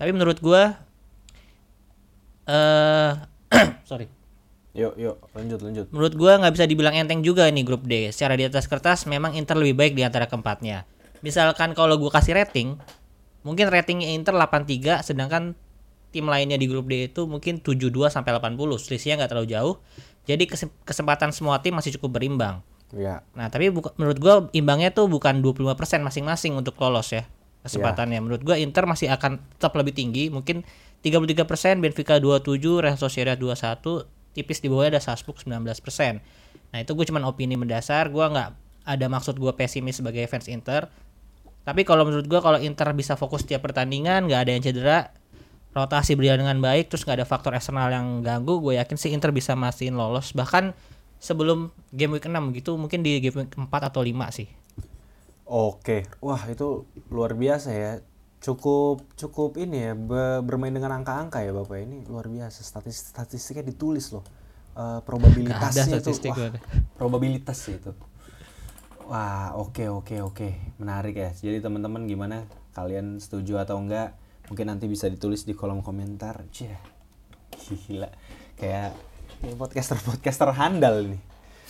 [0.00, 0.80] Tapi menurut gua
[2.48, 3.12] eh
[3.90, 4.08] sorry.
[4.70, 5.86] Yuk, yuk, lanjut lanjut.
[5.90, 8.14] Menurut gua nggak bisa dibilang enteng juga nih grup D.
[8.14, 10.86] Secara di atas kertas memang Inter lebih baik di antara keempatnya.
[11.20, 12.80] Misalkan kalau gua kasih rating,
[13.42, 15.56] mungkin ratingnya Inter 83 sedangkan
[16.10, 18.58] tim lainnya di grup D itu mungkin 72 sampai 80.
[18.76, 19.74] Selisihnya nggak terlalu jauh.
[20.26, 22.60] Jadi kesem- kesempatan semua tim masih cukup berimbang.
[22.90, 27.22] Ya, Nah, tapi buka- menurut gua imbangnya tuh bukan 25% masing-masing untuk lolos ya
[27.62, 28.18] kesempatannya.
[28.18, 30.66] Menurut gua Inter masih akan tetap lebih tinggi, mungkin
[31.00, 36.18] 33%, Benfica 27, Real Sociedad 21, tipis di bawahnya ada Salzburg 19%.
[36.70, 38.48] Nah, itu gue cuman opini mendasar, gua nggak
[38.84, 40.90] ada maksud gua pesimis sebagai fans Inter.
[41.64, 44.98] Tapi kalau menurut gua kalau Inter bisa fokus tiap pertandingan, nggak ada yang cedera,
[45.70, 49.30] rotasi berjalan dengan baik, terus nggak ada faktor eksternal yang ganggu, gue yakin sih Inter
[49.30, 50.34] bisa mastiin lolos.
[50.34, 50.74] Bahkan
[51.22, 54.48] sebelum game week 6 gitu, mungkin di game week 4 atau 5 sih.
[55.50, 56.06] oke.
[56.22, 57.92] Wah, itu luar biasa ya.
[58.40, 62.64] Cukup cukup ini ya be- bermain dengan angka-angka ya Bapak ini luar biasa.
[62.64, 64.24] Statistik statistiknya ditulis loh.
[64.72, 66.48] Eh, probabilitasnya itu wah, gue.
[66.96, 67.92] probabilitas sih itu.
[69.10, 70.48] Wah, oke oke oke.
[70.78, 71.30] Menarik ya.
[71.34, 72.46] Jadi teman-teman gimana?
[72.70, 74.14] Kalian setuju atau enggak?
[74.46, 76.46] Mungkin nanti bisa ditulis di kolom komentar.
[76.48, 76.78] Cia.
[77.50, 78.06] Gila.
[78.54, 78.94] Kayak
[79.42, 81.20] kayak podcaster-podcaster handal nih.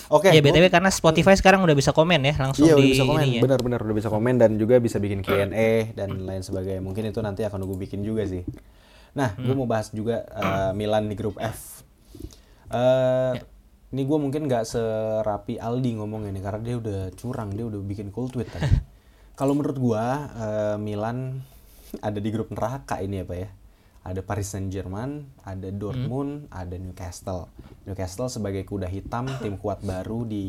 [0.08, 0.28] Oke.
[0.28, 3.04] ya gua- btw karena Spotify sekarang udah bisa komen ya langsung Iya udah di bisa
[3.04, 3.40] komen, ininya.
[3.40, 6.82] benar-benar udah bisa komen dan juga bisa bikin Q&A dan lain sebagainya.
[6.82, 8.42] Mungkin itu nanti akan gue bikin juga sih.
[9.12, 11.84] Nah, gue mau bahas juga uh, Milan di grup F.
[12.68, 13.38] Uh,
[13.90, 18.14] Ini gue mungkin nggak serapi Aldi ngomongnya nih karena dia udah curang, dia udah bikin
[18.14, 18.70] cool tweet tadi.
[19.38, 20.04] Kalau menurut gue
[20.38, 21.42] uh, Milan
[21.98, 23.48] ada di grup neraka ini apa ya?
[24.00, 27.50] Ada Paris Saint Germain, ada Dortmund, ada Newcastle.
[27.84, 30.44] Newcastle sebagai kuda hitam tim kuat baru di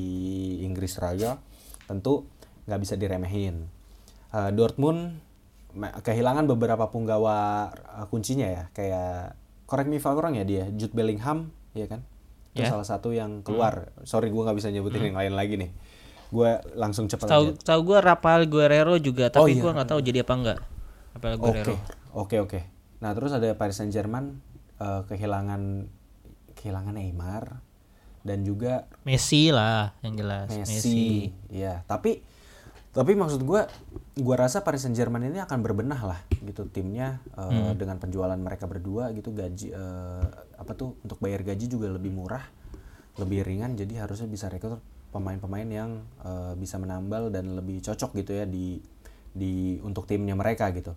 [0.62, 1.42] Inggris Raga
[1.90, 2.30] tentu
[2.70, 3.68] nggak bisa diremehin.
[4.32, 5.20] Uh, Dortmund
[5.80, 10.92] kehilangan beberapa punggawa uh, kuncinya ya kayak correct me if I'm wrong ya dia Jude
[10.92, 12.04] Bellingham ya kan
[12.52, 12.70] itu Ya.
[12.70, 15.72] salah satu yang keluar sorry gue nggak bisa nyebutin yang lain lagi nih
[16.28, 19.62] gue langsung cepat Tahu tahu gue Rafael Guerrero juga Oh, tapi iya.
[19.62, 20.60] gua nggak tahu jadi apa enggak.
[21.12, 21.76] Rafael oke Guerrero.
[22.14, 22.60] oke oke
[23.00, 24.40] nah terus ada Paris Saint Germain
[24.82, 25.88] kehilangan
[26.54, 27.62] kehilangan Neymar
[28.22, 30.50] dan juga Messi lah yang jelas.
[30.52, 31.34] Messi.
[31.48, 32.22] Ya, tapi
[32.92, 33.72] tapi maksud gua
[34.20, 38.68] gua rasa Paris Saint Germain ini akan berbenah lah gitu timnya eh, dengan penjualan mereka
[38.68, 40.26] berdua gitu gaji eh,
[40.60, 42.44] apa tuh untuk bayar gaji juga lebih murah.
[43.20, 44.80] lebih ringan jadi harusnya bisa rekrut
[45.12, 45.92] pemain-pemain yang
[46.24, 48.80] eh, bisa menambal dan lebih cocok gitu ya di
[49.32, 50.96] di untuk timnya mereka gitu.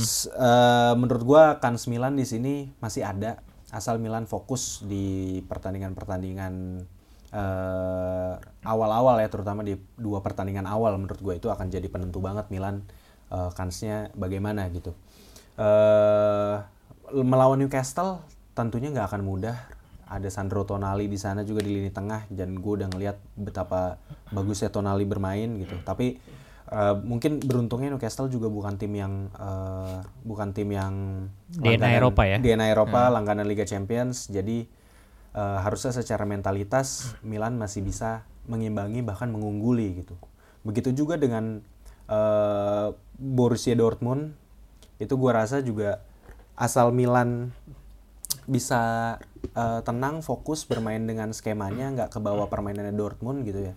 [0.00, 6.80] S- eh, menurut gua kans Milan di sini masih ada asal Milan fokus di pertandingan-pertandingan
[7.30, 12.46] eh, awal-awal ya terutama di dua pertandingan awal menurut gue itu akan jadi penentu banget
[12.50, 12.86] Milan
[13.30, 14.94] eh, kansnya bagaimana gitu.
[15.56, 16.56] eh
[17.06, 18.20] melawan Newcastle
[18.52, 19.56] tentunya nggak akan mudah.
[20.06, 23.98] Ada Sandro Tonali di sana juga di lini tengah dan gue udah ngeliat betapa
[24.30, 25.74] bagusnya Tonali bermain gitu.
[25.82, 26.18] Tapi
[26.66, 30.94] eh, mungkin beruntungnya Newcastle juga bukan tim yang eh, bukan tim yang
[31.50, 32.38] DNA langganan- Eropa ya?
[32.38, 34.30] DNA Eropa, langganan Liga Champions.
[34.30, 34.66] Jadi
[35.36, 40.16] eh, harusnya secara mentalitas Milan masih bisa mengimbangi bahkan mengungguli gitu.
[40.64, 41.60] Begitu juga dengan
[42.08, 42.86] eh,
[43.20, 44.32] Borussia Dortmund
[44.96, 46.00] itu gua rasa juga
[46.56, 47.52] asal Milan
[48.48, 49.14] bisa
[49.52, 53.74] eh, tenang fokus bermain dengan skemanya nggak ke bawah permainannya Dortmund gitu ya.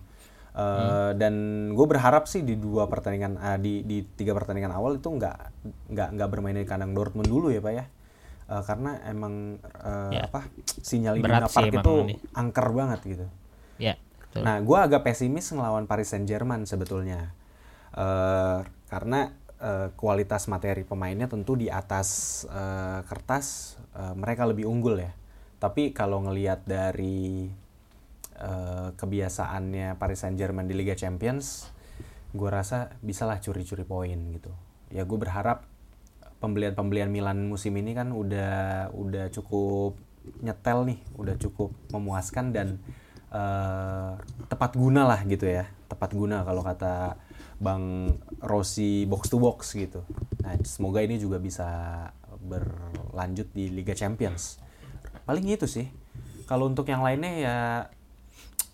[0.50, 1.34] Eh, dan
[1.78, 5.36] gue berharap sih di dua pertandingan ah, di di tiga pertandingan awal itu nggak
[5.94, 7.84] nggak nggak bermain di kandang Dortmund dulu ya pak ya
[8.50, 10.26] Eh, karena emang eh, Ya.
[10.26, 10.50] apa
[10.82, 12.14] sinyal Berat Iduna Park itu ini.
[12.34, 13.26] angker banget gitu
[13.78, 13.94] Ya.
[14.18, 14.42] betul.
[14.42, 17.30] Nah, gue agak pesimis ngelawan Paris Saint Germain sebetulnya,
[17.90, 22.08] Eh, karena eh, kualitas materi pemainnya tentu di atas
[22.46, 25.10] eh, kertas eh, mereka lebih unggul ya.
[25.58, 27.50] Tapi kalau ngelihat dari
[28.34, 31.70] eh, kebiasaannya Paris Saint Germain di Liga Champions,
[32.30, 34.50] gue rasa bisalah curi-curi poin gitu.
[34.90, 35.66] Ya gue berharap
[36.40, 39.94] pembelian-pembelian Milan musim ini kan udah udah cukup
[40.40, 42.80] nyetel nih, udah cukup memuaskan dan
[43.30, 44.12] eh,
[44.48, 47.20] tepat guna lah gitu ya, tepat guna kalau kata
[47.60, 50.00] Bang Rossi box to box gitu.
[50.40, 51.68] Nah semoga ini juga bisa
[52.40, 54.56] berlanjut di Liga Champions.
[55.28, 55.92] Paling itu sih.
[56.48, 57.56] Kalau untuk yang lainnya ya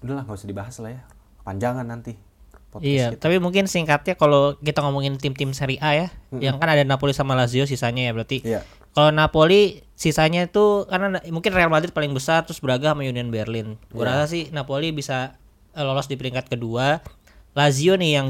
[0.00, 1.02] udahlah nggak usah dibahas lah ya,
[1.42, 2.25] panjangan nanti.
[2.68, 3.22] Podcast Iya, kita.
[3.22, 7.32] tapi mungkin singkatnya kalau kita ngomongin tim-tim Serie A ya, yang kan ada Napoli sama
[7.32, 8.42] Lazio sisanya ya berarti.
[8.42, 8.60] Iya.
[8.90, 13.28] Kalau Napoli sisanya itu karena na- mungkin Real Madrid paling besar terus Braga sama Union
[13.28, 13.76] Berlin.
[13.88, 14.10] Gua Iya.
[14.10, 15.36] rasa sih Napoli bisa
[15.72, 17.04] eh, lolos di peringkat kedua.
[17.52, 18.28] Lazio nih yang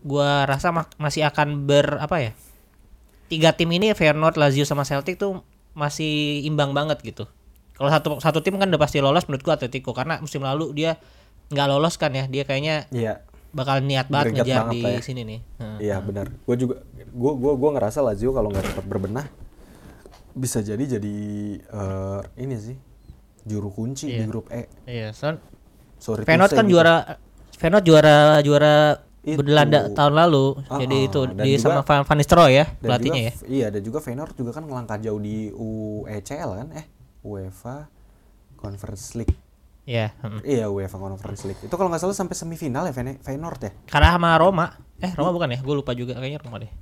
[0.00, 2.30] gua rasa masih akan ber apa ya?
[3.26, 5.42] Tiga tim ini Feyenoord, Lazio sama Celtic tuh
[5.72, 7.26] masih imbang banget gitu.
[7.74, 10.94] Kalau satu satu tim kan udah pasti lolos menurut gua Atletico karena musim lalu dia
[11.50, 12.26] nggak lolos kan ya.
[12.26, 13.26] Dia kayaknya Iya.
[13.54, 14.98] Bakal niat banget ngejar banget di ya.
[15.00, 15.40] sini nih.
[15.80, 16.26] Iya benar.
[16.40, 19.26] Gue juga gue gua gua ngerasa Lazio kalau nggak cepat berbenah
[20.32, 21.16] bisa jadi jadi
[21.62, 22.76] eh, ini sih
[23.42, 24.26] juru kunci di Iya.
[24.26, 24.66] grup E.
[24.84, 25.38] Iya, soal
[25.96, 26.74] Sorry Feyenoord say kan gitu.
[26.74, 26.96] juara
[27.54, 28.74] Feyenoord juara juara
[29.22, 29.40] Itu.
[29.40, 30.58] Belanda tahun lalu.
[30.66, 33.32] Ah, Jadi ah, itu dan di juga- sama Van, Van Nistelrooy ya pelatihnya ya.
[33.46, 36.68] Iya, dan juga Feyenoord juga kan ngelangkah jauh di UECL kan?
[36.74, 36.84] Eh,
[37.22, 37.88] UEFA
[38.54, 39.32] Conference League.
[39.84, 40.40] Iya, mm.
[40.48, 41.60] Iya, UEFA Conference League.
[41.60, 43.72] Itu kalau nggak salah sampai semifinal ya Feyenoord ya.
[43.84, 44.80] Kalah sama Roma.
[44.96, 45.58] Eh, Roma bukan ya?
[45.60, 46.72] Gue lupa juga kayaknya Roma deh.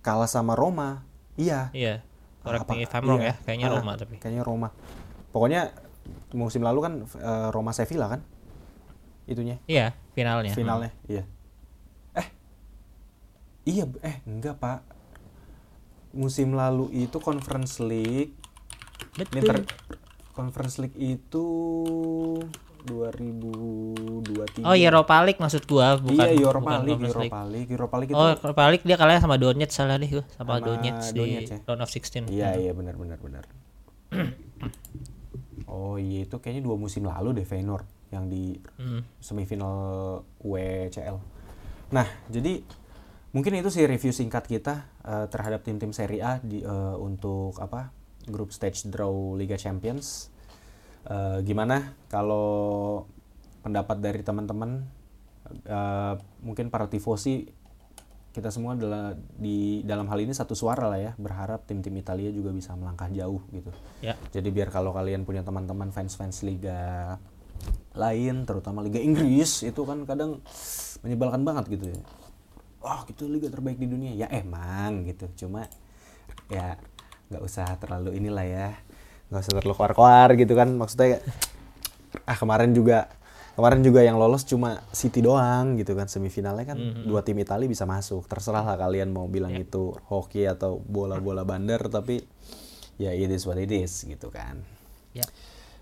[0.00, 1.04] Kalah sama Roma.
[1.36, 1.68] Iya.
[1.76, 2.00] Iya.
[2.40, 3.36] Correct Apa- me if I'm wrong iya.
[3.36, 3.44] ya.
[3.44, 4.16] Kayaknya Ah, Roma tapi.
[4.16, 4.68] Kayaknya Roma.
[5.30, 5.60] Pokoknya
[6.32, 8.24] musim lalu kan eh, Roma Sevilla kan?
[9.28, 9.60] Itunya.
[9.68, 10.50] Iya, finalnya.
[10.50, 11.22] finalnya iya
[12.12, 12.26] eh
[13.62, 14.82] iya eh enggak pak
[16.10, 18.34] musim lalu itu conference league
[19.14, 19.30] Betul.
[19.30, 19.66] Ini ter-
[20.30, 21.46] conference league itu
[22.80, 28.10] 2023 Oh, Europa League maksud gua, bukan iya Europa bukan League Europa League Europa League
[28.10, 31.50] itu Oh, Europa League dia kalah sama Donetsk salah deh gua, sama, Sama Donetsk, Donetsk
[31.52, 31.66] di ya?
[31.66, 32.28] round of 16.
[32.28, 33.44] iya iya benar benar benar
[35.70, 39.06] oh iya itu kayaknya dua musim lalu deh Feyenoord yang di Hmm.
[39.20, 39.76] semifinal
[40.42, 41.20] WCL.
[41.90, 42.58] Nah, jadi
[43.30, 47.94] mungkin itu sih review singkat kita eh, terhadap tim-tim Serie A di eh, untuk apa?
[48.30, 50.30] Grup stage draw Liga Champions.
[51.06, 53.04] Eh, gimana kalau
[53.60, 54.84] pendapat dari teman-teman
[55.64, 56.14] eh,
[56.44, 57.50] mungkin para tifosi
[58.30, 62.54] kita semua adalah di dalam hal ini satu suara lah ya berharap tim-tim Italia juga
[62.54, 63.74] bisa melangkah jauh gitu.
[64.06, 64.14] Ya.
[64.30, 67.18] Jadi biar kalau kalian punya teman-teman fans-fans liga
[67.98, 70.38] lain, terutama liga Inggris itu kan kadang
[71.02, 72.00] menyebalkan banget gitu ya.
[72.80, 74.14] Wah, itu liga terbaik di dunia.
[74.14, 75.26] Ya emang gitu.
[75.34, 75.66] Cuma
[76.46, 76.78] ya
[77.30, 78.68] nggak usah terlalu inilah ya.
[79.26, 80.68] nggak usah terlalu keluar-keluar gitu kan.
[80.70, 81.22] Maksudnya
[82.26, 83.06] ah kemarin juga
[83.52, 87.84] kemarin juga yang lolos cuma City doang gitu kan semifinalnya kan dua tim Italia bisa
[87.84, 92.24] masuk terserah lah kalian mau bilang itu hoki atau bola-bola bandar tapi
[92.96, 94.58] ya it is what it is gitu kan
[95.10, 95.26] Ya.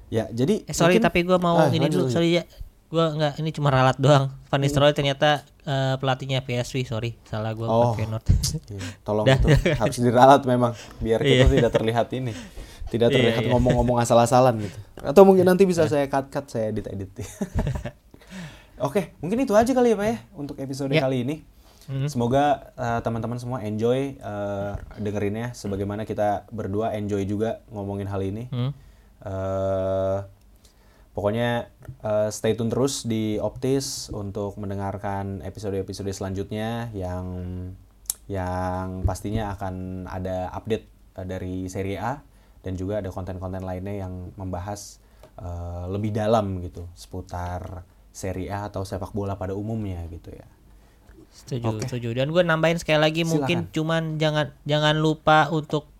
[0.08, 2.14] ya jadi Eh sorry mungkin- tapi gua mau Ah, ini lanjut, dulu lanjut.
[2.14, 2.44] sorry ya.
[2.88, 4.32] Gua nggak ini cuma ralat doang.
[4.48, 7.20] Van Nistelrooy ternyata eh, pelatihnya PSV, sorry.
[7.22, 7.92] Salah gua Oh.
[7.92, 8.24] Feyenoord.
[8.72, 11.52] Iya, tolong itu harus diralat memang biar kita Iya.
[11.52, 12.32] tidak terlihat ini
[12.88, 13.50] Tidak Iya, terlihat iya.
[13.52, 14.78] ngomong-ngomong asal-asalan gitu.
[14.96, 17.12] Atau mungkin nanti bisa saya cut-cut saya edit-edit.
[18.78, 21.02] Oke, mungkin itu aja kali ya Pak ya untuk episode Ya.
[21.02, 21.36] kali ini.
[21.84, 22.08] Hmm.
[22.08, 28.48] Semoga uh, teman-teman semua enjoy uh, dengerinnya sebagaimana kita berdua enjoy juga ngomongin hal ini.
[28.48, 28.72] Hmm.
[29.18, 30.16] Eh,
[31.18, 31.66] pokoknya
[32.06, 37.26] eh, stay tune terus di Optis untuk mendengarkan episode-episode selanjutnya yang
[38.30, 40.86] yang pastinya akan ada update
[41.18, 42.22] eh, dari Serie A
[42.62, 45.02] dan juga ada konten-konten lainnya yang membahas
[45.42, 47.82] eh, lebih dalam gitu seputar
[48.14, 50.46] Serie A atau sepak bola pada umumnya gitu ya.
[51.34, 52.08] Setuju, setuju.
[52.14, 55.90] Dan gue nambahin sekali lagi mungkin cuman jangan jangan lupa untuk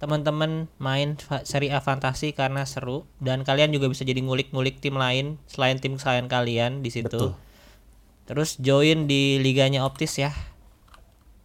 [0.00, 5.36] teman-teman main Serie A fantasi karena seru dan kalian juga bisa jadi ngulik-ngulik tim lain
[5.44, 7.36] selain tim kesayangan kalian di situ.
[7.36, 7.36] Betul.
[8.24, 10.32] Terus join di liganya Optis ya.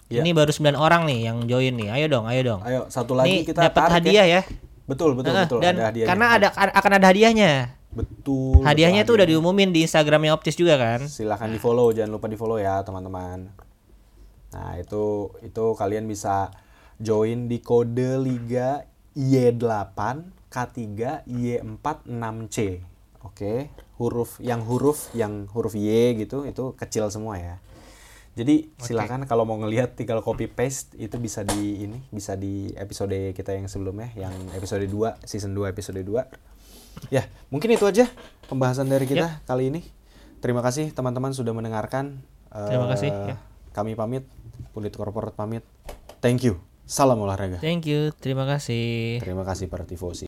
[0.08, 0.22] Iya.
[0.24, 1.90] Ini baru 9 orang nih yang join nih.
[1.92, 2.62] Ayo dong, ayo dong.
[2.64, 4.42] Ayo satu lagi Nih kita dapat hadiah ya.
[4.86, 6.08] Betul betul Heeh, betul dan ada hadiahnya.
[6.14, 7.52] karena ada akan ada hadiahnya.
[7.92, 8.62] betul.
[8.62, 11.10] Hadiahnya betul tuh udah diumumin di Instagramnya Optis juga kan.
[11.10, 13.52] silahkan di follow jangan lupa di follow ya teman-teman
[14.52, 16.48] nah itu itu kalian bisa
[17.00, 18.84] join di kode liga
[19.16, 20.00] Y8
[20.52, 20.80] K3
[21.28, 22.58] Y4 6C
[23.24, 23.54] oke
[24.00, 27.56] huruf yang huruf yang huruf Y gitu itu kecil semua ya
[28.36, 33.16] jadi silakan kalau mau ngelihat tinggal copy paste itu bisa di ini bisa di episode
[33.32, 36.56] kita yang sebelumnya yang episode 2 season 2 episode 2
[37.12, 38.08] Ya, mungkin itu aja
[38.48, 39.82] pembahasan dari kita kali ini.
[40.40, 42.22] Terima kasih teman-teman sudah mendengarkan.
[42.48, 43.38] Terima kasih, Eh, ya.
[43.76, 44.24] Kami pamit,
[44.72, 45.64] Punit Korporat pamit.
[46.24, 46.75] Thank you.
[46.86, 47.58] Salam olahraga.
[47.60, 49.18] Thank you, terima kasih.
[49.20, 50.24] Terima kasih para tifosi.